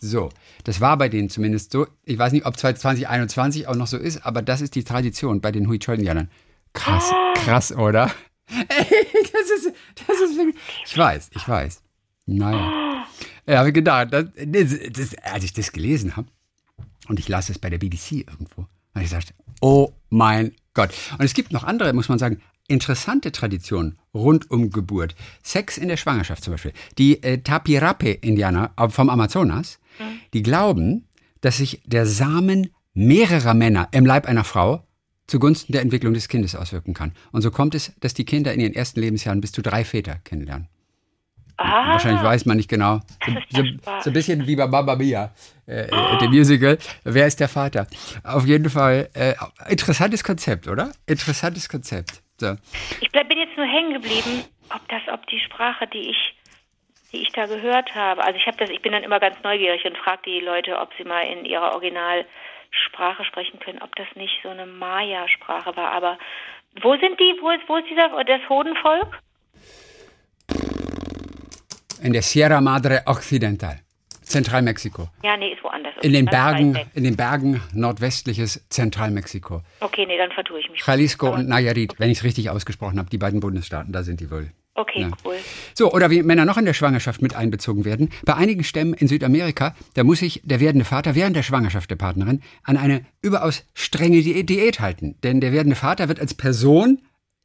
[0.00, 0.30] So,
[0.64, 1.86] das war bei denen zumindest so.
[2.04, 5.52] Ich weiß nicht, ob 2021 auch noch so ist, aber das ist die Tradition bei
[5.52, 6.30] den Huichol-Indianern.
[6.72, 8.10] Krass, krass, oder?
[8.48, 9.72] Ey, das ist,
[10.06, 10.56] das ist wirklich,
[10.86, 11.82] ich weiß, ich weiß.
[12.26, 13.04] Naja.
[13.50, 14.26] Ja, habe ich gedacht, das,
[14.92, 16.28] das, als ich das gelesen habe,
[17.08, 18.62] und ich las es bei der BBC irgendwo,
[18.94, 20.90] habe ich gesagt, oh mein Gott.
[21.18, 25.16] Und es gibt noch andere, muss man sagen, interessante Traditionen rund um Geburt.
[25.42, 26.72] Sex in der Schwangerschaft zum Beispiel.
[26.96, 29.80] Die äh, Tapirape-Indianer äh, vom Amazonas,
[30.32, 31.08] die glauben,
[31.40, 34.86] dass sich der Samen mehrerer Männer im Leib einer Frau
[35.26, 37.12] zugunsten der Entwicklung des Kindes auswirken kann.
[37.32, 40.20] Und so kommt es, dass die Kinder in ihren ersten Lebensjahren bis zu drei Väter
[40.22, 40.68] kennenlernen.
[41.62, 43.00] Ah, Wahrscheinlich weiß man nicht genau.
[43.50, 43.62] So,
[44.00, 45.30] so, ein bisschen wie bei Mamma Mia,
[45.68, 46.78] äh, äh, dem Musical.
[47.04, 47.86] Wer ist der Vater?
[48.24, 49.34] Auf jeden Fall äh,
[49.68, 50.90] interessantes Konzept, oder?
[51.06, 52.22] Interessantes Konzept.
[52.38, 52.56] So.
[53.02, 54.44] ich bleib, bin jetzt nur hängen geblieben,
[54.74, 56.34] ob das, ob die Sprache, die ich,
[57.12, 58.24] die ich da gehört habe.
[58.24, 60.88] Also ich habe das, ich bin dann immer ganz neugierig und frage die Leute, ob
[60.96, 65.92] sie mal in ihrer Originalsprache sprechen können, ob das nicht so eine Maya-Sprache war.
[65.92, 66.18] Aber
[66.80, 67.36] wo sind die?
[67.42, 69.20] Wo ist, wo ist dieser das Hodenvolk?
[72.02, 73.78] In der Sierra Madre Occidental.
[74.22, 75.08] Zentralmexiko.
[75.24, 75.92] Ja, nee, ist woanders.
[76.02, 79.62] In den Bergen, in den Bergen nordwestliches Zentralmexiko.
[79.80, 80.82] Okay, nee, dann vertue ich mich.
[80.86, 84.20] Jalisco Aber- und Nayarit, wenn ich es richtig ausgesprochen habe, die beiden Bundesstaaten, da sind
[84.20, 84.50] die wohl.
[84.74, 85.10] Okay, Ja.
[85.24, 85.34] cool.
[85.74, 88.08] So, oder wie Männer noch in der Schwangerschaft mit einbezogen werden.
[88.24, 91.96] Bei einigen Stämmen in Südamerika, da muss sich der werdende Vater während der Schwangerschaft der
[91.96, 95.16] Partnerin an eine überaus strenge Di- Diät halten.
[95.24, 97.00] Denn der werdende Vater wird als Person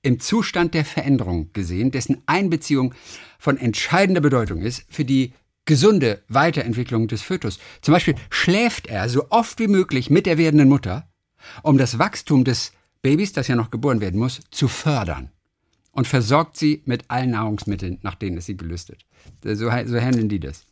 [0.06, 2.94] im Zustand der Veränderung gesehen, dessen Einbeziehung
[3.40, 5.34] von entscheidender Bedeutung ist für die
[5.66, 7.58] gesunde Weiterentwicklung des Fötus.
[7.82, 11.10] Zum Beispiel schläft er so oft wie möglich mit der werdenden Mutter,
[11.64, 15.32] um das Wachstum des Babys, das ja noch geboren werden muss, zu fördern
[15.92, 19.08] und versorgt sie mit allen Nahrungsmitteln, nach denen es sie gelüstet.
[19.44, 20.66] So, so handeln die das.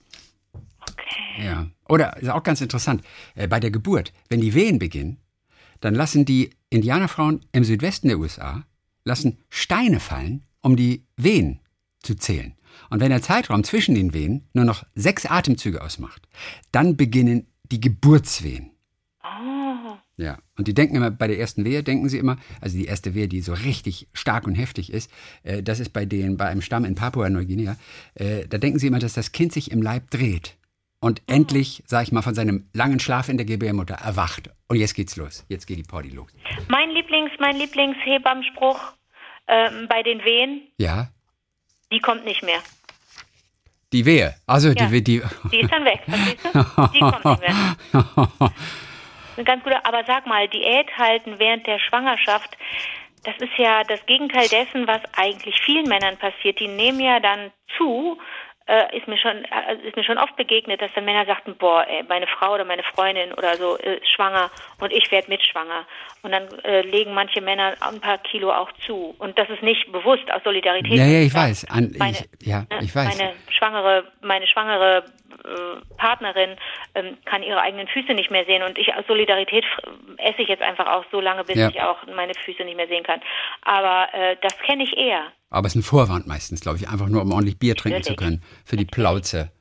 [0.79, 1.45] Okay.
[1.45, 1.67] Ja.
[1.89, 3.01] Oder ist auch ganz interessant,
[3.33, 5.17] äh, bei der Geburt, wenn die Wehen beginnen,
[5.79, 8.63] dann lassen die Indianerfrauen im Südwesten der USA
[9.03, 11.59] lassen Steine fallen, um die Wehen
[12.01, 12.53] zu zählen.
[12.89, 16.27] Und wenn der Zeitraum zwischen den Wehen nur noch sechs Atemzüge ausmacht,
[16.71, 18.71] dann beginnen die Geburtswehen.
[19.23, 22.85] Oh, Ja, und die denken immer, bei der ersten Wehe denken sie immer, also die
[22.85, 25.09] erste Wehe, die so richtig stark und heftig ist,
[25.43, 27.77] äh, das ist bei denen, bei einem Stamm in Papua-Neuguinea,
[28.15, 30.57] äh, da denken sie immer, dass das Kind sich im Leib dreht
[31.03, 34.49] und endlich, sag ich mal, von seinem langen Schlaf in der Gebärmutter erwacht.
[34.67, 36.29] Und jetzt geht's los, jetzt geht die Party los.
[36.67, 38.79] mein Lieblings, mein Lieblingshebammspruch
[39.47, 41.09] ähm, bei den Wehen, Ja,
[41.91, 42.59] die kommt nicht mehr.
[43.91, 44.85] die Wehe, also Ja.
[44.87, 46.87] die, die, Die ist dann weg, verstehst du?
[46.93, 48.53] Die kommt nicht mehr.
[49.45, 52.55] Ganz guter, aber sag mal, Diät halten während der Schwangerschaft,
[53.23, 56.59] das ist ja das Gegenteil dessen, was eigentlich vielen Männern passiert.
[56.59, 58.17] Die nehmen ja dann zu,
[58.65, 61.85] äh, ist mir schon äh, ist mir schon oft begegnet, dass dann Männer sagten, boah,
[61.87, 64.49] ey, meine Frau oder meine Freundin oder so äh, ist schwanger
[64.79, 65.85] und ich werde mitschwanger.
[66.21, 69.13] Und dann äh, legen manche Männer ein paar Kilo auch zu.
[69.17, 70.93] Und das ist nicht bewusst aus Solidarität.
[70.93, 71.65] Ja, ja, ich weiß.
[71.69, 73.17] An, Meine, ich, ja, ne, ich weiß.
[73.17, 75.03] Meine schwangere, meine schwangere
[75.45, 76.51] äh, Partnerin
[76.95, 79.65] ähm, kann ihre eigenen Füße nicht mehr sehen und ich aus Solidarität
[80.17, 81.69] esse ich jetzt einfach auch so lange, bis Ja.
[81.69, 83.19] ich auch meine Füße nicht mehr sehen kann.
[83.61, 87.07] Aber äh, das kenne ich eher, Aber es ist ein Vorwand meistens, glaube ich, einfach
[87.09, 88.41] nur, um ordentlich Bier trinken zu Natürlich.
[88.41, 89.51] können für die Plauze.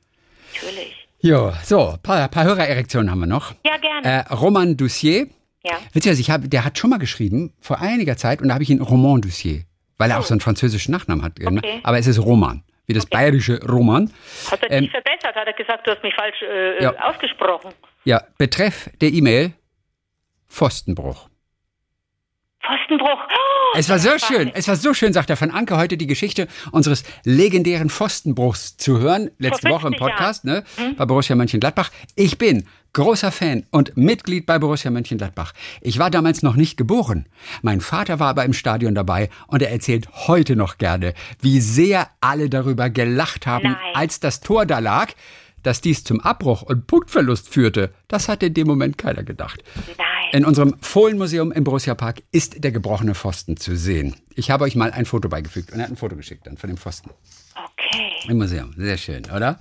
[0.53, 1.07] natürlich.
[1.21, 3.53] Jo, so, paar, paar Hörererektionen haben wir noch.
[3.65, 4.25] Ja, gerne.
[4.29, 5.27] Äh, Roman Doucier,
[5.65, 5.77] ja.
[5.93, 8.69] Witzigerweise, ich hab, der hat schon mal geschrieben, vor einiger Zeit, und da habe ich
[8.69, 9.63] ihn Roman Doucier,
[9.97, 11.39] weil er auch so einen französischen Nachnamen hat.
[11.39, 11.45] ne?
[11.49, 11.57] Oh.
[11.57, 11.79] Okay.
[11.83, 14.11] Aber es ist Roman, wie das bayerische Roman.
[14.51, 15.35] Hat er Ähm, dich verbessert?
[15.35, 16.93] Hat er gesagt, du hast mich falsch äh, Ja.
[17.09, 17.73] ausgesprochen?
[18.03, 19.53] Ja, betreff der E-Mail
[20.49, 21.29] Pfostenbruch.
[22.61, 23.27] Pfostenbruch.
[23.75, 26.47] Es war so schön, es war so schön, sagt er von Anke, heute die Geschichte
[26.71, 29.31] unseres legendären Pfostenbruchs zu hören.
[29.39, 30.63] Letzte Woche im 50 Podcast, ne?
[30.95, 31.89] Bei Borussia Mönchengladbach.
[32.15, 35.53] Ich bin großer Fan und Mitglied bei Borussia Mönchengladbach.
[35.81, 37.25] Ich war damals noch nicht geboren.
[37.63, 42.09] Mein Vater war aber im Stadion dabei und er erzählt heute noch gerne, wie sehr
[42.21, 43.95] alle darüber gelacht haben, Nein.
[43.95, 45.13] als das Tor da lag.
[45.63, 49.63] Dass dies zum Abbruch und Punktverlust führte, das hatte in dem Moment keiner gedacht.
[49.97, 50.07] Nein.
[50.33, 54.15] In unserem Fohlenmuseum im Borussia Park ist der gebrochene Pfosten zu sehen.
[54.35, 56.69] Ich habe euch mal ein Foto beigefügt und er hat ein Foto geschickt dann von
[56.69, 57.09] dem Pfosten
[57.55, 58.29] Okay.
[58.29, 58.73] im Museum.
[58.77, 59.59] Sehr schön, oder?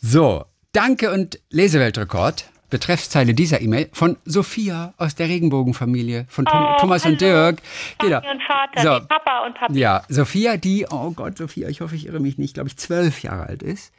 [0.00, 2.48] So, danke und Leseweltrekord.
[2.70, 7.32] Betreffszeile dieser E-Mail von Sophia aus der Regenbogenfamilie, von Tom, Oh, Thomas und hallo.
[7.50, 7.62] Dirk.
[7.98, 8.18] Genau.
[8.18, 9.06] Und Vater, So.
[9.08, 9.76] Papa und Papi.
[9.76, 13.24] Ja, Sophia, die, oh Gott, Sophia, ich hoffe, ich irre mich nicht, glaube ich, zwölf
[13.24, 13.92] Jahre alt ist,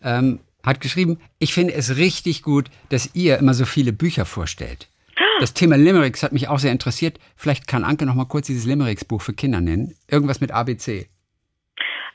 [0.00, 4.88] ähm, hat geschrieben, ich finde es richtig gut, dass ihr immer so viele Bücher vorstellt.
[5.40, 7.18] Das Thema Limericks hat mich auch sehr interessiert.
[7.36, 9.94] Vielleicht kann Anke noch mal kurz dieses Limericks-Buch für Kinder nennen.
[10.08, 11.08] Irgendwas mit ABC.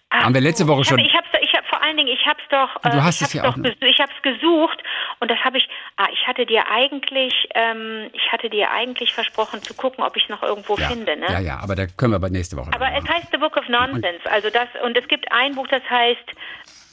[0.09, 2.09] Ach Haben wir letzte Woche ich schon- Hab, ich hab's, ich hab, vor allen Dingen,
[2.09, 3.87] ich hab's doch, Du äh, hast ich es ja hab's auch, doch, ne?
[3.87, 4.81] ich hab's gesucht
[5.19, 9.61] und das habe ich, ah, ich hatte dir eigentlich, ähm, ich hatte dir eigentlich versprochen
[9.61, 11.27] zu gucken, ob ich es noch irgendwo Ja, finde, ne?
[11.29, 13.15] ja, ja, aber da können wir aber nächste Woche Aber es machen.
[13.15, 16.25] heißt The Book of Nonsense, also das, und es gibt ein Buch, das heißt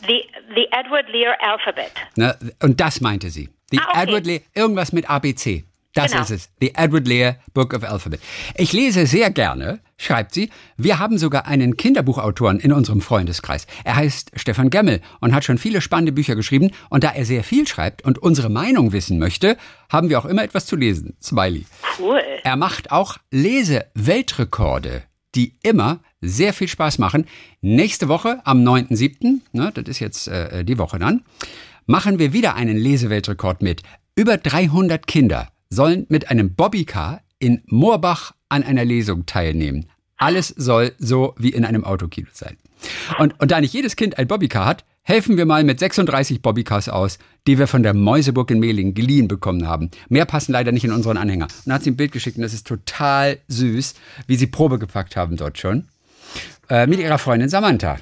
[0.06, 1.92] The, The Edward Lear Alphabet.
[2.16, 2.36] Ne?
[2.62, 3.48] Und das meinte sie.
[3.70, 4.02] The Ah, okay.
[4.02, 5.64] Edward Lear, irgendwas mit ABC.
[5.94, 6.24] Das Genau.
[6.24, 6.50] ist es.
[6.60, 8.20] The Edward Lear Book of Alphabet.
[8.56, 10.50] Ich lese sehr gerne, schreibt sie.
[10.76, 13.66] Wir haben sogar einen Kinderbuchautoren in unserem Freundeskreis.
[13.82, 16.70] Er heißt Stefan Gemmel und hat schon viele spannende Bücher geschrieben.
[16.90, 19.56] Und da er sehr viel schreibt und unsere Meinung wissen möchte,
[19.90, 21.16] haben wir auch immer etwas zu lesen.
[21.22, 21.64] Smiley.
[21.98, 22.20] Cool.
[22.44, 25.02] Er macht auch Lese-Weltrekorde,
[25.36, 27.26] die immer sehr viel Spaß machen.
[27.60, 31.22] Nächste Woche am 9.7., ne, das ist jetzt äh, die Woche dann,
[31.86, 33.82] machen wir wieder einen Leseweltrekord mit.
[34.16, 39.86] Über 300 Kinder sollen mit einem Bobbycar in Moorbach an einer Lesung teilnehmen.
[40.16, 42.56] Alles soll so wie in einem Autokino sein.
[43.18, 46.88] Und, und da nicht jedes Kind ein Bobbycar hat, helfen wir mal mit 36 Bobbycars
[46.88, 49.90] aus, die wir von der Mäuseburg in Mehling geliehen bekommen haben.
[50.08, 51.46] Mehr passen leider nicht in unseren Anhänger.
[51.64, 53.94] Und hat sie ein Bild geschickt und das ist total süß,
[54.26, 55.86] wie sie Probe gepackt haben dort schon.
[56.68, 57.98] Äh, mit ihrer Freundin Samantha.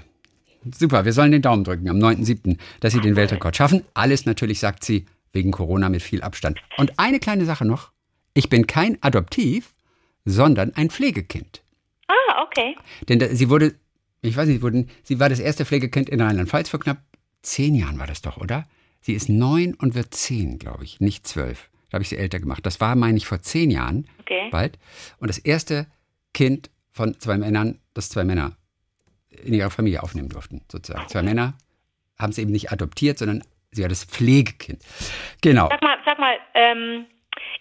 [0.77, 3.85] Super, wir sollen den Daumen drücken am 9.7., dass Sie den Weltrekord schaffen.
[3.93, 6.59] Alles natürlich, sagt sie, wegen Corona mit viel Abstand.
[6.79, 7.91] Und eine kleine Sache noch.
[8.33, 9.75] Ich bin kein Adoptiv,
[10.25, 11.63] sondern ein Pflegekind.
[12.09, 12.77] Ah, okay.
[13.11, 13.75] Denn da, sie wurde,
[14.29, 16.99] ich weiß nicht, wurden, sie war das erste Pflegekind in Rheinland-Pfalz vor knapp
[17.43, 18.67] zehn Jahren war das doch, oder?
[19.01, 21.69] Sie ist neun und wird zehn, glaube ich, nicht zwölf.
[21.91, 22.65] Da habe ich sie älter gemacht.
[22.65, 24.49] Das war, meine ich, vor zehn Jahren Okay.
[24.51, 24.79] bald.
[25.19, 25.87] Und das erste
[26.33, 28.57] Kind von zwei Männern, das zwei Männer
[29.45, 31.07] in ihrer Familie aufnehmen durften, sozusagen.
[31.09, 31.55] Zwei Männer
[32.19, 34.83] haben sie eben nicht adoptiert, sondern sie war das Pflegekind.
[35.43, 35.69] Genau.
[35.69, 37.07] Sag mal, sag mal, ähm,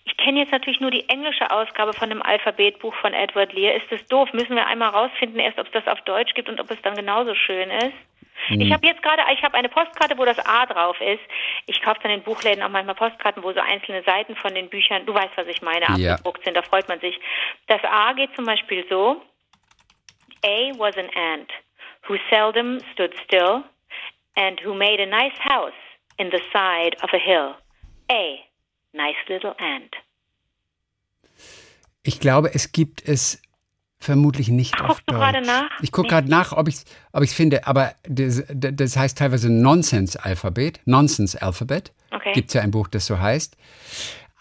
[0.05, 3.75] ich kenne jetzt natürlich nur die englische Ausgabe von dem Alphabetbuch von Edward Lear.
[3.75, 4.31] Ist das doof?
[4.33, 6.95] Müssen wir einmal rausfinden, erst ob es das auf Deutsch gibt und ob es dann
[6.95, 7.93] genauso schön ist?
[8.49, 11.21] Ich habe jetzt gerade, ich habe eine Postkarte, wo das A drauf ist.
[11.67, 15.05] Ich kaufe dann in Buchläden auch manchmal Postkarten, wo so einzelne Seiten von den Büchern,
[15.05, 16.13] du weißt, was ich meine, Ja.
[16.15, 16.57] abgedruckt sind.
[16.57, 17.17] Da freut man sich.
[17.67, 19.21] Das A geht zum Beispiel so.
[20.45, 21.51] A was an ant
[22.07, 23.63] who seldom stood still
[24.35, 25.71] and who made a nice house
[26.17, 27.55] in the side of a hill.
[28.11, 28.39] A,
[28.93, 29.95] nice little ant.
[32.03, 33.41] Ich glaube, es gibt es
[33.99, 35.69] vermutlich nicht Ach, auf guckst du gerade nach?
[35.81, 39.49] Ich gucke gerade nach, ob ich es ob ich's finde, aber das, das heißt teilweise
[39.51, 40.81] Nonsense-Alphabet.
[40.85, 41.93] Nonsense-Alphabet.
[42.11, 42.33] Okay.
[42.33, 43.57] Gibt es ja ein Buch, das so heißt.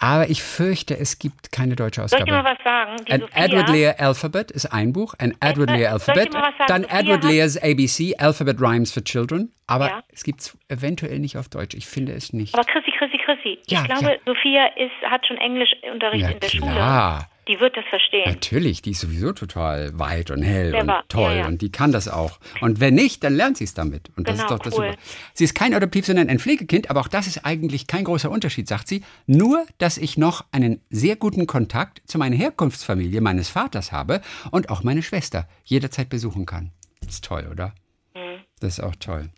[0.03, 2.43] Aber ich fürchte, es gibt keine deutsche Soll ich Ausgabe.
[2.43, 2.97] mal was sagen?
[3.07, 6.35] Die Ein Sophia, Edward Lear Alphabet ist ein Buch, ein Edward Lear Alphabet,
[6.67, 10.03] dann Sophia Edward Lear's ABC, Alphabet Rhymes for Children, aber Ja.
[10.12, 11.75] es gibt es eventuell nicht auf Deutsch.
[11.77, 12.53] Ich finde es nicht.
[12.55, 14.19] Aber Chrissy, Chrissy, Chrissy, Ja, ich glaube, ja.
[14.27, 17.21] Sophia ist, hat schon Englischunterricht Ja, in der klar.
[17.21, 17.27] Schule.
[17.49, 18.23] Die wird das verstehen.
[18.27, 21.47] Natürlich, die ist sowieso total weit und hell Clever, und toll ja, ja.
[21.49, 22.39] und die kann das auch.
[22.61, 24.11] Und wenn nicht, dann lernt sie es damit.
[24.17, 24.91] Und das Genau, ist doch das cool.
[24.93, 24.99] Super.
[25.35, 28.69] Sie ist kein Adoptiv, sondern ein Pflegekind, aber auch das ist eigentlich kein großer Unterschied,
[28.69, 29.03] sagt sie.
[29.27, 34.21] Nur, dass ich noch einen sehr guten Kontakt zu meiner Herkunftsfamilie meines Vaters habe
[34.53, 36.71] und auch meine Schwester jederzeit besuchen kann.
[37.01, 37.75] Das ist toll, oder?
[38.15, 38.41] Mhm.
[38.61, 39.31] Das ist auch toll.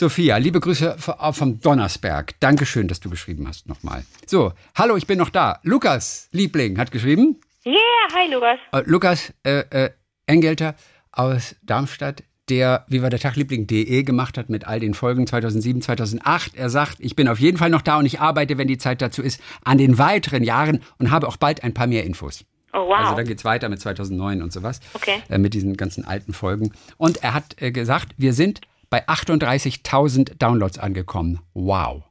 [0.00, 0.96] Sophia, liebe Grüße
[1.32, 2.38] vom Donnersberg.
[2.38, 4.04] Dankeschön, dass du geschrieben hast nochmal.
[4.26, 5.58] So, hallo, ich bin noch da.
[5.64, 7.40] Lukas, Liebling, hat geschrieben.
[7.66, 7.74] Yeah,
[8.14, 8.58] hi Lukas.
[8.70, 9.90] Äh, Lukas äh, äh,
[10.26, 10.76] Engelter
[11.10, 15.82] aus Darmstadt, der Wie war der Tag Liebling.de gemacht hat mit all den Folgen 2007,
[15.82, 16.54] 2008.
[16.54, 19.02] Er sagt, ich bin auf jeden Fall noch da und ich arbeite, wenn die Zeit
[19.02, 22.44] dazu ist, an den weiteren Jahren und habe auch bald ein paar mehr Infos.
[22.72, 22.98] Oh wow.
[22.98, 24.78] Also dann geht's weiter mit 2009 und sowas.
[24.94, 25.24] Okay.
[25.28, 26.70] Äh, mit diesen ganzen alten Folgen.
[26.98, 31.40] Und er hat äh, gesagt, wir sind bei 38.000 Downloads angekommen.
[31.54, 32.04] Wow.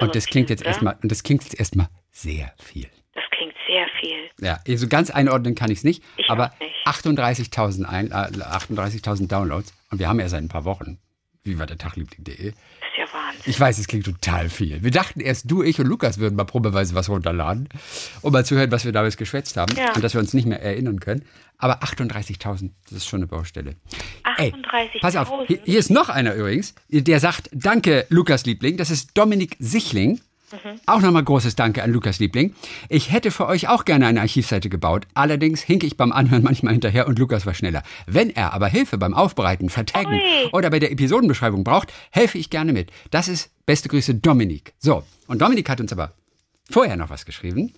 [0.00, 2.88] Und das klingt jetzt erstmal, und das klingt jetzt erstmal sehr viel.
[3.14, 4.30] Das klingt sehr viel.
[4.40, 6.74] Ja, also ganz einordnen kann ich es nicht, Ich aber auch nicht.
[6.86, 10.98] 38.000 ein- äh, 38.000 Downloads und wir haben ja seit ein paar Wochen.
[11.42, 12.52] Wie war der Tagliebling.de?
[12.52, 13.42] Das ist ja Wahnsinn.
[13.46, 14.82] Ich weiß, es klingt total viel.
[14.82, 17.68] Wir dachten erst, du, ich und Lukas würden mal probeweise was runterladen,
[18.22, 19.92] um mal zu hören, was wir damals geschwätzt haben Ja.
[19.94, 21.24] und dass wir uns nicht mehr erinnern können.
[21.58, 23.74] Aber 38.000, das ist schon eine Baustelle.
[24.36, 25.00] Ey, 38.000.
[25.00, 29.10] pass auf, hier, hier ist noch einer übrigens, der sagt, danke Lukas Liebling, das ist
[29.18, 30.20] Dominik Sichling.
[30.86, 32.54] Auch nochmal großes Danke an Lukas Liebling.
[32.88, 35.06] Ich hätte für euch auch gerne eine Archivseite gebaut.
[35.14, 37.82] Allerdings hinke ich beim Anhören manchmal hinterher und Lukas war schneller.
[38.06, 40.50] Wenn er aber Hilfe beim Aufbereiten, Vertaggen Ui.
[40.52, 42.90] oder bei der Episodenbeschreibung braucht, helfe ich gerne mit.
[43.10, 44.72] Das ist beste Grüße Dominik.
[44.78, 46.12] So, und Dominik hat uns aber
[46.70, 47.72] vorher noch was geschrieben.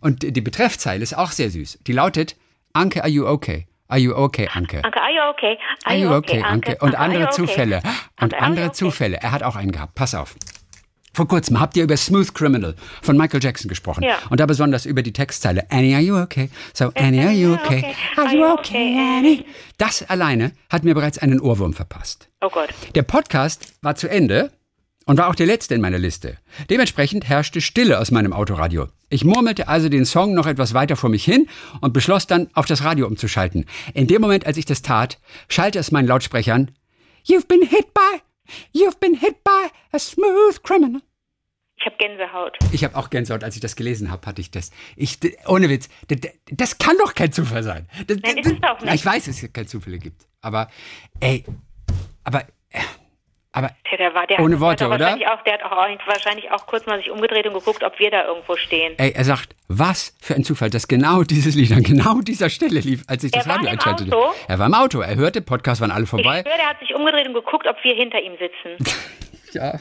[0.00, 1.78] Und die Betreffzeile ist auch sehr süß.
[1.86, 2.36] Die lautet,
[2.72, 3.66] Anke, are you okay?
[3.88, 4.84] Are you okay, Anke?
[4.84, 5.58] Anke, are you okay?
[5.84, 6.76] Are you okay, Anke?
[6.80, 7.30] Und andere?
[7.30, 7.82] Zufälle.
[8.20, 8.70] Und andere?
[8.70, 9.16] Zufälle.
[9.16, 9.96] Er hat auch einen gehabt.
[9.96, 10.36] Pass auf.
[11.12, 14.04] Vor kurzem habt ihr über Smooth Criminal von Michael Jackson gesprochen.
[14.04, 14.18] Ja.
[14.30, 16.50] Und da besonders über die Textzeile Annie, are you okay?
[16.72, 17.94] So, Annie, are you okay?
[18.16, 19.44] Are you okay, Annie?
[19.78, 22.28] Das alleine hat mir bereits einen Ohrwurm verpasst.
[22.40, 22.68] Oh Gott.
[22.94, 24.52] Der Podcast war zu Ende
[25.06, 26.36] und war auch der letzte in meiner Liste.
[26.68, 28.86] Dementsprechend herrschte Stille aus meinem Autoradio.
[29.08, 31.48] Ich murmelte also den Song noch etwas weiter vor mich hin
[31.80, 33.64] und beschloss dann, auf das Radio umzuschalten.
[33.94, 35.18] In dem Moment, als ich das tat,
[35.48, 36.70] schallte es meinen Lautsprechern
[37.26, 38.22] You've been hit by,
[38.72, 41.00] you've been hit by a smooth criminal.
[41.76, 42.58] Ich habe Gänsehaut.
[42.72, 44.70] Ich habe auch Gänsehaut, als ich das gelesen habe, hatte ich das.
[44.96, 47.88] Ich, ohne Witz, d- d- das kann doch kein Zufall sein.
[48.06, 48.94] Das, Nein, ist es auch nicht.
[48.94, 50.26] Ich weiß, dass es keine Zufälle gibt.
[50.42, 50.68] Aber,
[51.20, 51.42] ey,
[52.22, 52.80] aber, äh,
[53.52, 55.00] aber Der, der war, der Ohne Worte, oder?
[55.00, 58.10] wahrscheinlich Auch, der hat auch wahrscheinlich auch kurz mal sich umgedreht und geguckt, ob wir
[58.10, 58.94] da irgendwo stehen.
[58.98, 62.80] Ey, er sagt, was für ein Zufall, dass genau dieses Lied an genau dieser Stelle
[62.80, 64.16] lief, als ich Er das Radio einschaltete.
[64.48, 66.42] Er war im Auto, er hörte, Podcast waren alle Ich vorbei.
[66.42, 68.84] schwöre, der hat sich umgedreht und geguckt, ob wir hinter ihm sitzen.
[69.54, 69.78] Ja.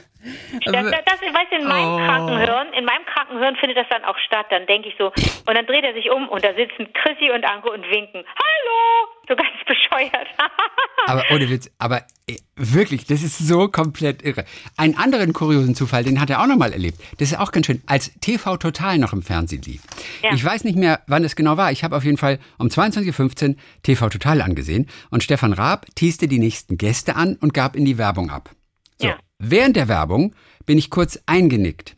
[0.65, 1.97] Das, das, das, weißt du, in meinem Oh.
[1.97, 4.47] Krankenhirn, in meinem Krankenhirn findet das dann auch statt.
[4.49, 7.45] Dann denke ich so, und dann dreht er sich um und da sitzen Chrissy und
[7.45, 8.25] Anke und winken.
[8.35, 9.07] Hallo!
[9.29, 10.27] So ganz bescheuert.
[11.07, 14.43] aber ohne Witz, aber äh, wirklich, das ist so komplett irre.
[14.75, 16.97] Einen anderen kuriosen Zufall, den hat er auch noch mal erlebt.
[17.19, 19.83] Das ist auch ganz schön, als TV Total noch im Fernsehen lief.
[20.21, 20.33] Ja.
[20.33, 21.71] Ich weiß nicht mehr, wann es genau war.
[21.71, 26.27] Ich habe auf jeden Fall um 22.15 Uhr TV Total angesehen und Stefan Raab teaste
[26.27, 28.49] die nächsten Gäste an und gab in die Werbung ab.
[28.97, 29.17] So, Ja.
[29.39, 30.35] Während der Werbung
[30.65, 31.95] bin ich kurz eingenickt.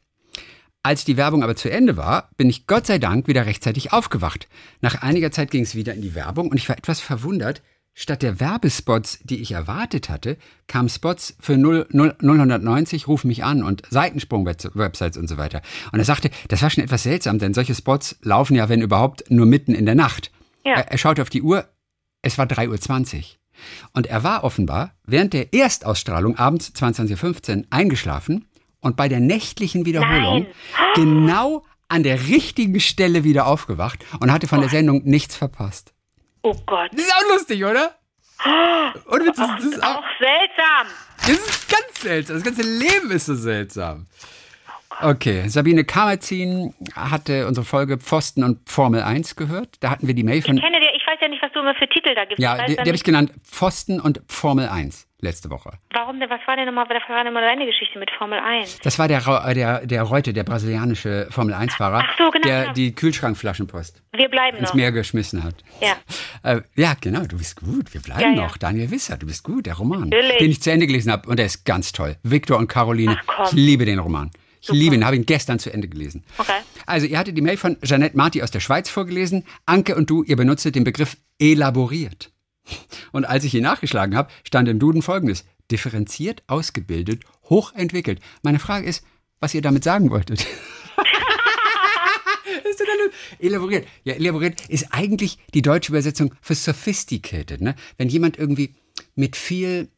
[0.83, 4.47] Als die Werbung aber zu Ende war, bin ich Gott sei Dank wieder rechtzeitig aufgewacht.
[4.81, 7.61] Nach einiger Zeit ging es wieder in die Werbung und ich war etwas verwundert.
[7.93, 10.37] Statt der Werbespots, die ich erwartet hatte,
[10.67, 15.61] kamen Spots für 0, 0, 090, ruf mich an und Seitensprung-Websites und so weiter.
[15.91, 19.29] Und er sagte, das war schon etwas seltsam, denn solche Spots laufen ja, wenn überhaupt,
[19.29, 20.31] nur mitten in der Nacht.
[20.65, 20.75] Ja.
[20.75, 21.67] Er, er schaute auf die Uhr,
[22.21, 23.23] es war 3.20 Uhr.
[23.93, 28.47] Und er war offenbar während der Erstausstrahlung abends 22.15 Uhr eingeschlafen
[28.79, 30.47] und bei der nächtlichen Wiederholung Nein.
[30.95, 35.93] genau an der richtigen Stelle wieder aufgewacht und hatte von der Sendung nichts verpasst.
[36.41, 36.89] Oh Gott.
[36.93, 37.95] Das ist auch lustig, oder?
[39.05, 40.87] Und das, das, ist auch, Auch seltsam.
[41.19, 42.35] das ist ganz seltsam.
[42.37, 44.07] Das ganze Leben ist so seltsam.
[44.99, 49.77] Okay, Sabine Kamerzin hatte unsere Folge Pfosten und Formel 1 gehört.
[49.79, 50.57] Da hatten wir die Mail von.
[50.57, 50.79] Ich kenne
[51.61, 52.39] immer für Titel da gibst.
[52.39, 55.73] ich Ja, die, die habe ich genannt Pfosten und Formel 1 letzte Woche.
[55.93, 58.79] warum denn, was war denn nochmal, was war denn mal deine Geschichte mit Formel 1?
[58.79, 62.61] Das war der, äh, der, der Reute, der brasilianische Formel 1-Fahrer, Ach so, genau, der
[62.63, 62.73] genau.
[62.73, 64.75] die Kühlschrankflaschenpost Wir bleiben ins noch.
[64.75, 65.55] Meer geschmissen hat.
[65.79, 65.95] Ja.
[66.51, 67.93] Äh, ja, genau, du bist gut.
[67.93, 68.35] Wir bleiben Ja, ja.
[68.47, 68.57] noch.
[68.57, 69.67] Daniel Wisser, du bist gut.
[69.67, 70.37] Der Roman, Natürlich.
[70.37, 71.29] den ich zu Ende gelesen habe.
[71.29, 72.15] Und der ist ganz toll.
[72.23, 73.17] Victor und Caroline.
[73.19, 73.45] Ach, komm.
[73.45, 74.31] Ich liebe den Roman.
[74.61, 76.23] Ich liebe ihn, habe ihn gestern zu Ende gelesen.
[76.37, 76.59] Okay.
[76.85, 79.43] Also, ihr hattet die Mail von Jeanette Marti aus der Schweiz vorgelesen.
[79.65, 82.31] Anke und du, ihr benutztet den Begriff elaboriert.
[83.11, 85.45] Und als ich ihn nachgeschlagen habe, stand im Duden folgendes.
[85.71, 88.19] Differenziert, ausgebildet, hochentwickelt.
[88.43, 89.03] Meine Frage ist,
[89.39, 90.45] was ihr damit sagen wolltet.
[93.39, 93.87] Elaboriert.
[94.03, 97.61] Ja, elaboriert ist eigentlich die deutsche Übersetzung für sophisticated.
[97.61, 97.75] Ne?
[97.97, 98.75] Wenn jemand irgendwie
[99.15, 99.89] mit viel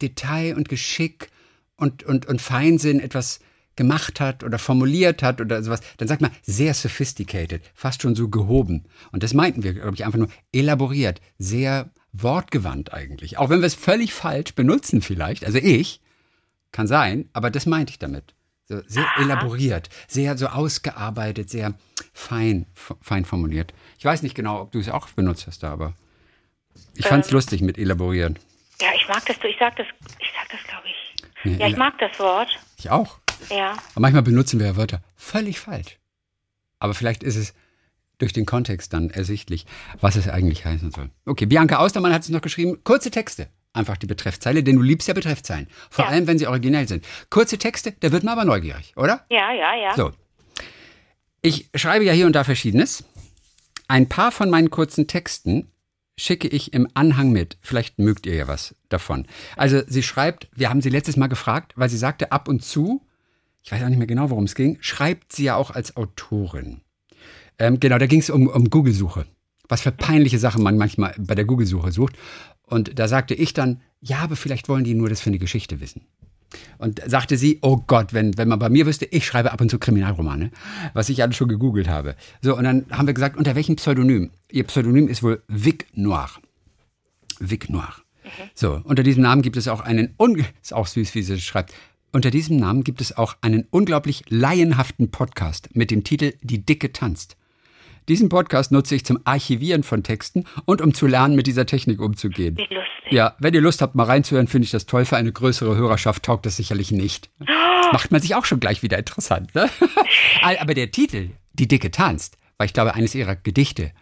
[0.00, 1.30] Detail und Geschick
[1.76, 3.40] und, und, und Feinsinn etwas
[3.78, 8.28] gemacht hat oder formuliert hat oder sowas, dann sagt man sehr sophisticated, fast schon so
[8.28, 8.84] gehoben.
[9.12, 13.38] Und das meinten wir, glaube ich, einfach nur elaboriert, sehr wortgewandt eigentlich.
[13.38, 16.00] Auch wenn wir es völlig falsch benutzen vielleicht, also ich,
[16.72, 18.34] kann sein, aber das meinte ich damit.
[18.66, 21.72] So, sehr elaboriert, sehr so ausgearbeitet, sehr
[22.12, 22.66] fein,
[23.00, 23.72] fein formuliert.
[23.98, 25.94] Ich weiß nicht genau, ob du es auch benutzt hast da, aber
[26.94, 28.38] ich fand es lustig mit elaborieren.
[28.82, 29.86] Ja, ich mag das, ich sag das,
[30.18, 30.98] ich sag das, glaube ich.
[31.44, 32.50] Nee, Ja, ich mag das Wort.
[32.76, 33.18] Ich auch.
[33.50, 33.72] Ja.
[33.72, 35.98] Aber manchmal benutzen wir ja Wörter völlig falsch.
[36.78, 37.54] Aber vielleicht ist es
[38.18, 39.66] durch den Kontext dann ersichtlich,
[40.00, 41.10] was es eigentlich heißen soll.
[41.24, 42.82] Okay, Bianca Austermann hat es noch geschrieben.
[42.84, 43.48] Kurze Texte.
[43.72, 45.68] Einfach die Betreffzeile, denn du liebst ja Betreffzeilen.
[45.90, 46.10] Vor Ja.
[46.10, 47.06] allem, wenn sie originell sind.
[47.30, 49.24] Kurze Texte, da wird man aber neugierig, oder?
[49.30, 49.94] Ja, ja, ja.
[49.94, 50.10] So.
[51.42, 53.04] Ich schreibe ja hier und da Verschiedenes.
[53.86, 55.70] Ein paar von meinen kurzen Texten
[56.16, 57.56] schicke ich im Anhang mit.
[57.62, 59.26] Vielleicht mögt ihr ja was davon.
[59.56, 63.06] Also sie schreibt, wir haben sie letztes Mal gefragt, weil sie sagte, ab und zu,
[63.68, 66.80] ich weiß auch nicht mehr genau, worum es ging, schreibt sie ja auch als Autorin.
[67.58, 69.26] Ähm, genau, da ging es um, um Google-Suche.
[69.68, 72.16] Was für peinliche Sachen man manchmal bei der Google-Suche sucht.
[72.62, 75.82] Und da sagte ich dann, ja, aber vielleicht wollen die nur das für eine Geschichte
[75.82, 76.06] wissen.
[76.78, 79.70] Und sagte sie, oh Gott, wenn, wenn man bei mir wüsste, ich schreibe ab und
[79.70, 80.50] zu Kriminalromane,
[80.94, 82.16] was ich alles schon gegoogelt habe.
[82.40, 84.30] So, und dann haben wir gesagt, unter welchem Pseudonym?
[84.50, 86.30] Ihr Pseudonym ist wohl Vic Noir.
[87.38, 87.92] Vic Noir.
[88.54, 91.42] So, unter diesem Namen gibt es auch einen, un ist auch süß, wie sie es
[91.42, 91.74] schreibt,
[92.12, 96.92] unter diesem Namen gibt es auch einen unglaublich laienhaften Podcast mit dem Titel Die Dicke
[96.92, 97.36] tanzt.
[98.08, 102.00] Diesen Podcast nutze ich zum Archivieren von Texten und um zu lernen, mit dieser Technik
[102.00, 102.56] umzugehen.
[102.56, 103.12] Wie lustig.
[103.12, 105.04] Ja, wenn ihr Lust habt, mal reinzuhören, finde ich das toll.
[105.04, 107.28] Für eine größere Hörerschaft taugt das sicherlich nicht.
[107.92, 109.68] Macht man sich auch schon gleich wieder interessant, ne?
[110.42, 113.92] Aber der Titel, Die Dicke tanzt, war, ich glaube, eines ihrer Gedichte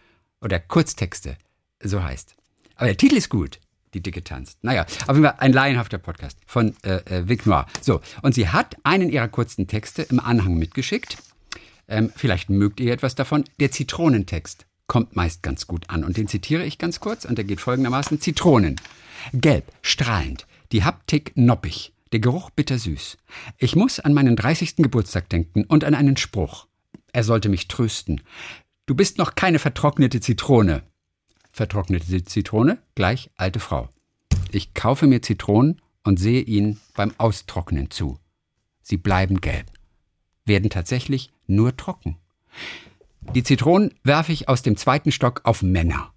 [0.41, 1.37] oder Kurztexte,
[1.81, 2.35] so heißt.
[2.75, 3.59] Aber der Titel ist gut.
[4.01, 4.63] Dicke tanzt.
[4.63, 7.65] Naja, auf jeden Fall ein laienhafter Podcast von äh, äh, Vic Noir.
[7.81, 11.17] So, und sie hat einen ihrer kurzen Texte im Anhang mitgeschickt.
[11.87, 13.45] Ähm, vielleicht mögt ihr etwas davon.
[13.59, 16.03] Der Zitronentext kommt meist ganz gut an.
[16.03, 17.25] Und den zitiere ich ganz kurz.
[17.25, 18.19] Und der geht folgendermaßen.
[18.19, 18.77] Zitronen.
[19.33, 20.47] Gelb, strahlend.
[20.71, 21.93] Die Haptik noppig.
[22.11, 23.17] Der Geruch bittersüß.
[23.57, 24.77] Ich muss an meinen 30.
[24.77, 26.67] Geburtstag denken und an einen Spruch.
[27.11, 28.21] Er sollte mich trösten.
[28.85, 30.83] Du bist noch keine vertrocknete Zitrone.
[31.57, 33.89] Vertrocknete Zitrone gleich alte Frau.
[34.51, 38.19] Ich kaufe mir Zitronen und sehe ihnen beim Austrocknen zu.
[38.83, 39.65] Sie bleiben gelb,
[40.45, 42.17] werden tatsächlich nur trocken.
[43.33, 46.13] Die Zitronen werfe ich aus dem zweiten Stock auf Männer.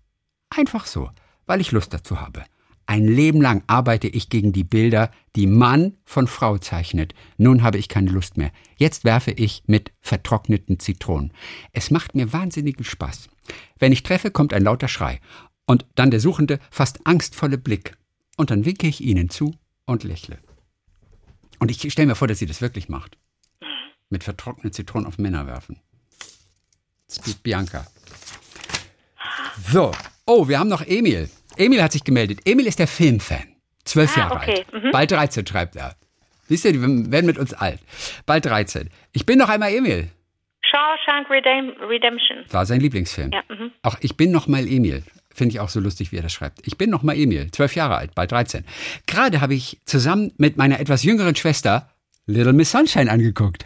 [0.51, 1.11] Einfach so,
[1.47, 2.45] weil ich Lust dazu habe.
[2.91, 7.15] Ein Leben lang arbeite ich gegen die Bilder, die Mann von Frau zeichnet.
[7.37, 8.51] Nun habe ich keine Lust mehr.
[8.79, 11.33] Jetzt werfe ich mit vertrockneten Zitronen.
[11.71, 13.29] Es macht mir wahnsinnigen Spaß.
[13.79, 15.21] Wenn ich treffe, kommt ein lauter Schrei.
[15.67, 17.97] Und dann der suchende, fast angstvolle Blick.
[18.37, 19.55] Und dann winke ich ihnen zu
[19.87, 20.41] und lächle.
[21.61, 23.19] Und ich stelle mir vor, dass sie das wirklich macht.
[24.09, 25.79] Mit vertrockneten Zitronen auf Männer werfen.
[27.09, 27.87] Speed Bianca.
[29.71, 29.93] So.
[30.27, 31.31] Oh, wir haben noch Emil.
[31.61, 32.41] Emil hat sich gemeldet.
[32.45, 33.45] Emil ist der Filmfan.
[33.85, 34.65] Zwölf Ah, Jahre okay.
[34.73, 34.93] alt.
[34.93, 35.95] Bald 13 schreibt er.
[36.49, 37.81] Siehst du, die werden mit uns alt.
[38.27, 38.91] Bald 13.
[39.13, 40.09] Ich bin noch einmal Emil.
[40.63, 42.39] Shawshank Redem Redemption.
[42.51, 43.31] War sein Lieblingsfilm.
[43.33, 43.73] Ja, mhm.
[43.83, 45.03] Auch ich bin noch mal Emil.
[45.33, 46.67] Finde ich auch so lustig, wie er das schreibt.
[46.67, 48.65] Ich bin noch mal Emil, zwölf Jahre alt, bald 13.
[49.07, 51.89] Gerade habe ich zusammen mit meiner etwas jüngeren Schwester
[52.31, 53.65] Little Miss Sunshine angeguckt.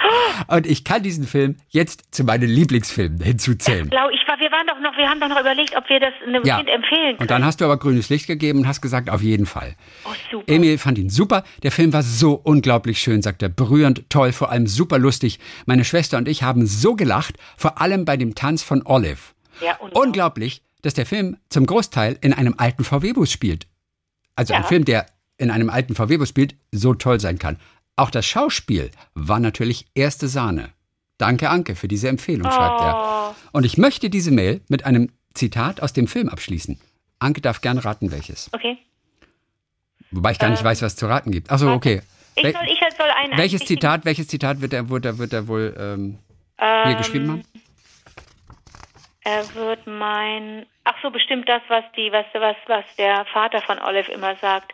[0.49, 3.89] Und ich kann diesen Film jetzt zu meinen Lieblingsfilmen hinzuzählen.
[3.89, 6.13] Blau, ich war, wir waren doch noch, wir haben doch noch überlegt, ob wir das
[6.27, 6.57] einem Ja.
[6.57, 7.19] Kind empfehlen können.
[7.21, 9.77] Und dann hast du aber grünes Licht gegeben und hast gesagt, auf jeden Fall.
[10.05, 10.53] oh, super.
[10.53, 11.45] Emil fand ihn super.
[11.63, 13.49] Der Film war so unglaublich schön, sagt er.
[13.49, 15.39] Berührend, toll, vor allem super lustig.
[15.67, 19.19] Meine Schwester und ich haben so gelacht, vor allem bei dem Tanz von Olive.
[19.61, 20.03] Ja, unglaublich.
[20.03, 23.69] Unglaublich, dass der Film zum Großteil in einem alten VW-Bus spielt.
[24.35, 24.67] Also ein Ja.
[24.69, 25.07] Film, der
[25.39, 27.57] in einem alten VW-Bus spielt, so toll sein kann.
[27.97, 30.71] Auch das Schauspiel war natürlich erste Sahne.
[31.19, 32.85] Danke, Anke, für diese Empfehlung, schreibt Oh.
[32.85, 33.35] er.
[33.53, 36.81] Und ich möchte diese Mail mit einem Zitat aus dem Film abschließen.
[37.21, 38.51] Anke darf gern raten, welches.
[38.53, 38.79] Okay.
[40.11, 41.51] Wobei ich gar nicht weiß, was es zu raten gibt.
[41.51, 42.03] Achso, okay.
[42.37, 45.33] Ich soll, ich soll ein welches ein- Zitat, welches Zitat wird er, wird er, wird
[45.33, 46.19] er wohl ähm,
[46.59, 47.43] ähm, hier geschrieben haben?
[49.27, 53.79] Er wird mein, ach so, bestimmt das, was die, was, was, was der Vater von
[53.79, 54.73] Olive immer sagt,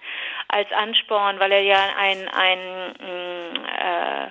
[0.53, 2.59] als Ansporn, weil er ja ein, ein,
[2.99, 4.31] mh, äh,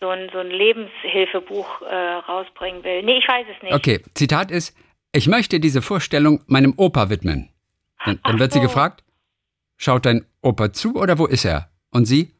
[0.00, 3.02] so ein, so ein Lebenshilfebuch äh, rausbringen will.
[3.02, 3.72] Nee, ich weiß es nicht.
[3.72, 4.76] Okay, Zitat ist,
[5.12, 7.50] ich möchte diese Vorstellung meinem Opa widmen.
[8.04, 8.64] Dann, dann wird sie so.
[8.64, 9.04] gefragt,
[9.76, 11.70] schaut dein Opa zu oder wo ist er?
[11.90, 12.34] Und sie,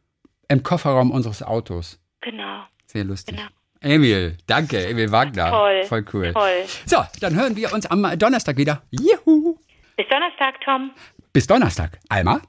[0.49, 2.01] im Kofferraum unseres Autos.
[2.21, 2.65] Genau.
[2.87, 3.37] Sehr lustig.
[3.37, 3.49] Genau.
[3.81, 5.51] Emil, danke, Emil Wagner.
[5.51, 5.85] Toll.
[5.85, 6.33] Voll cool.
[6.33, 6.65] Toll.
[6.87, 8.83] So, dann hören wir uns am Donnerstag wieder.
[8.91, 9.59] Juhu.
[9.97, 10.93] Bis Donnerstag, Tom.
[11.33, 11.99] Bis Donnerstag.
[12.09, 12.41] Alma?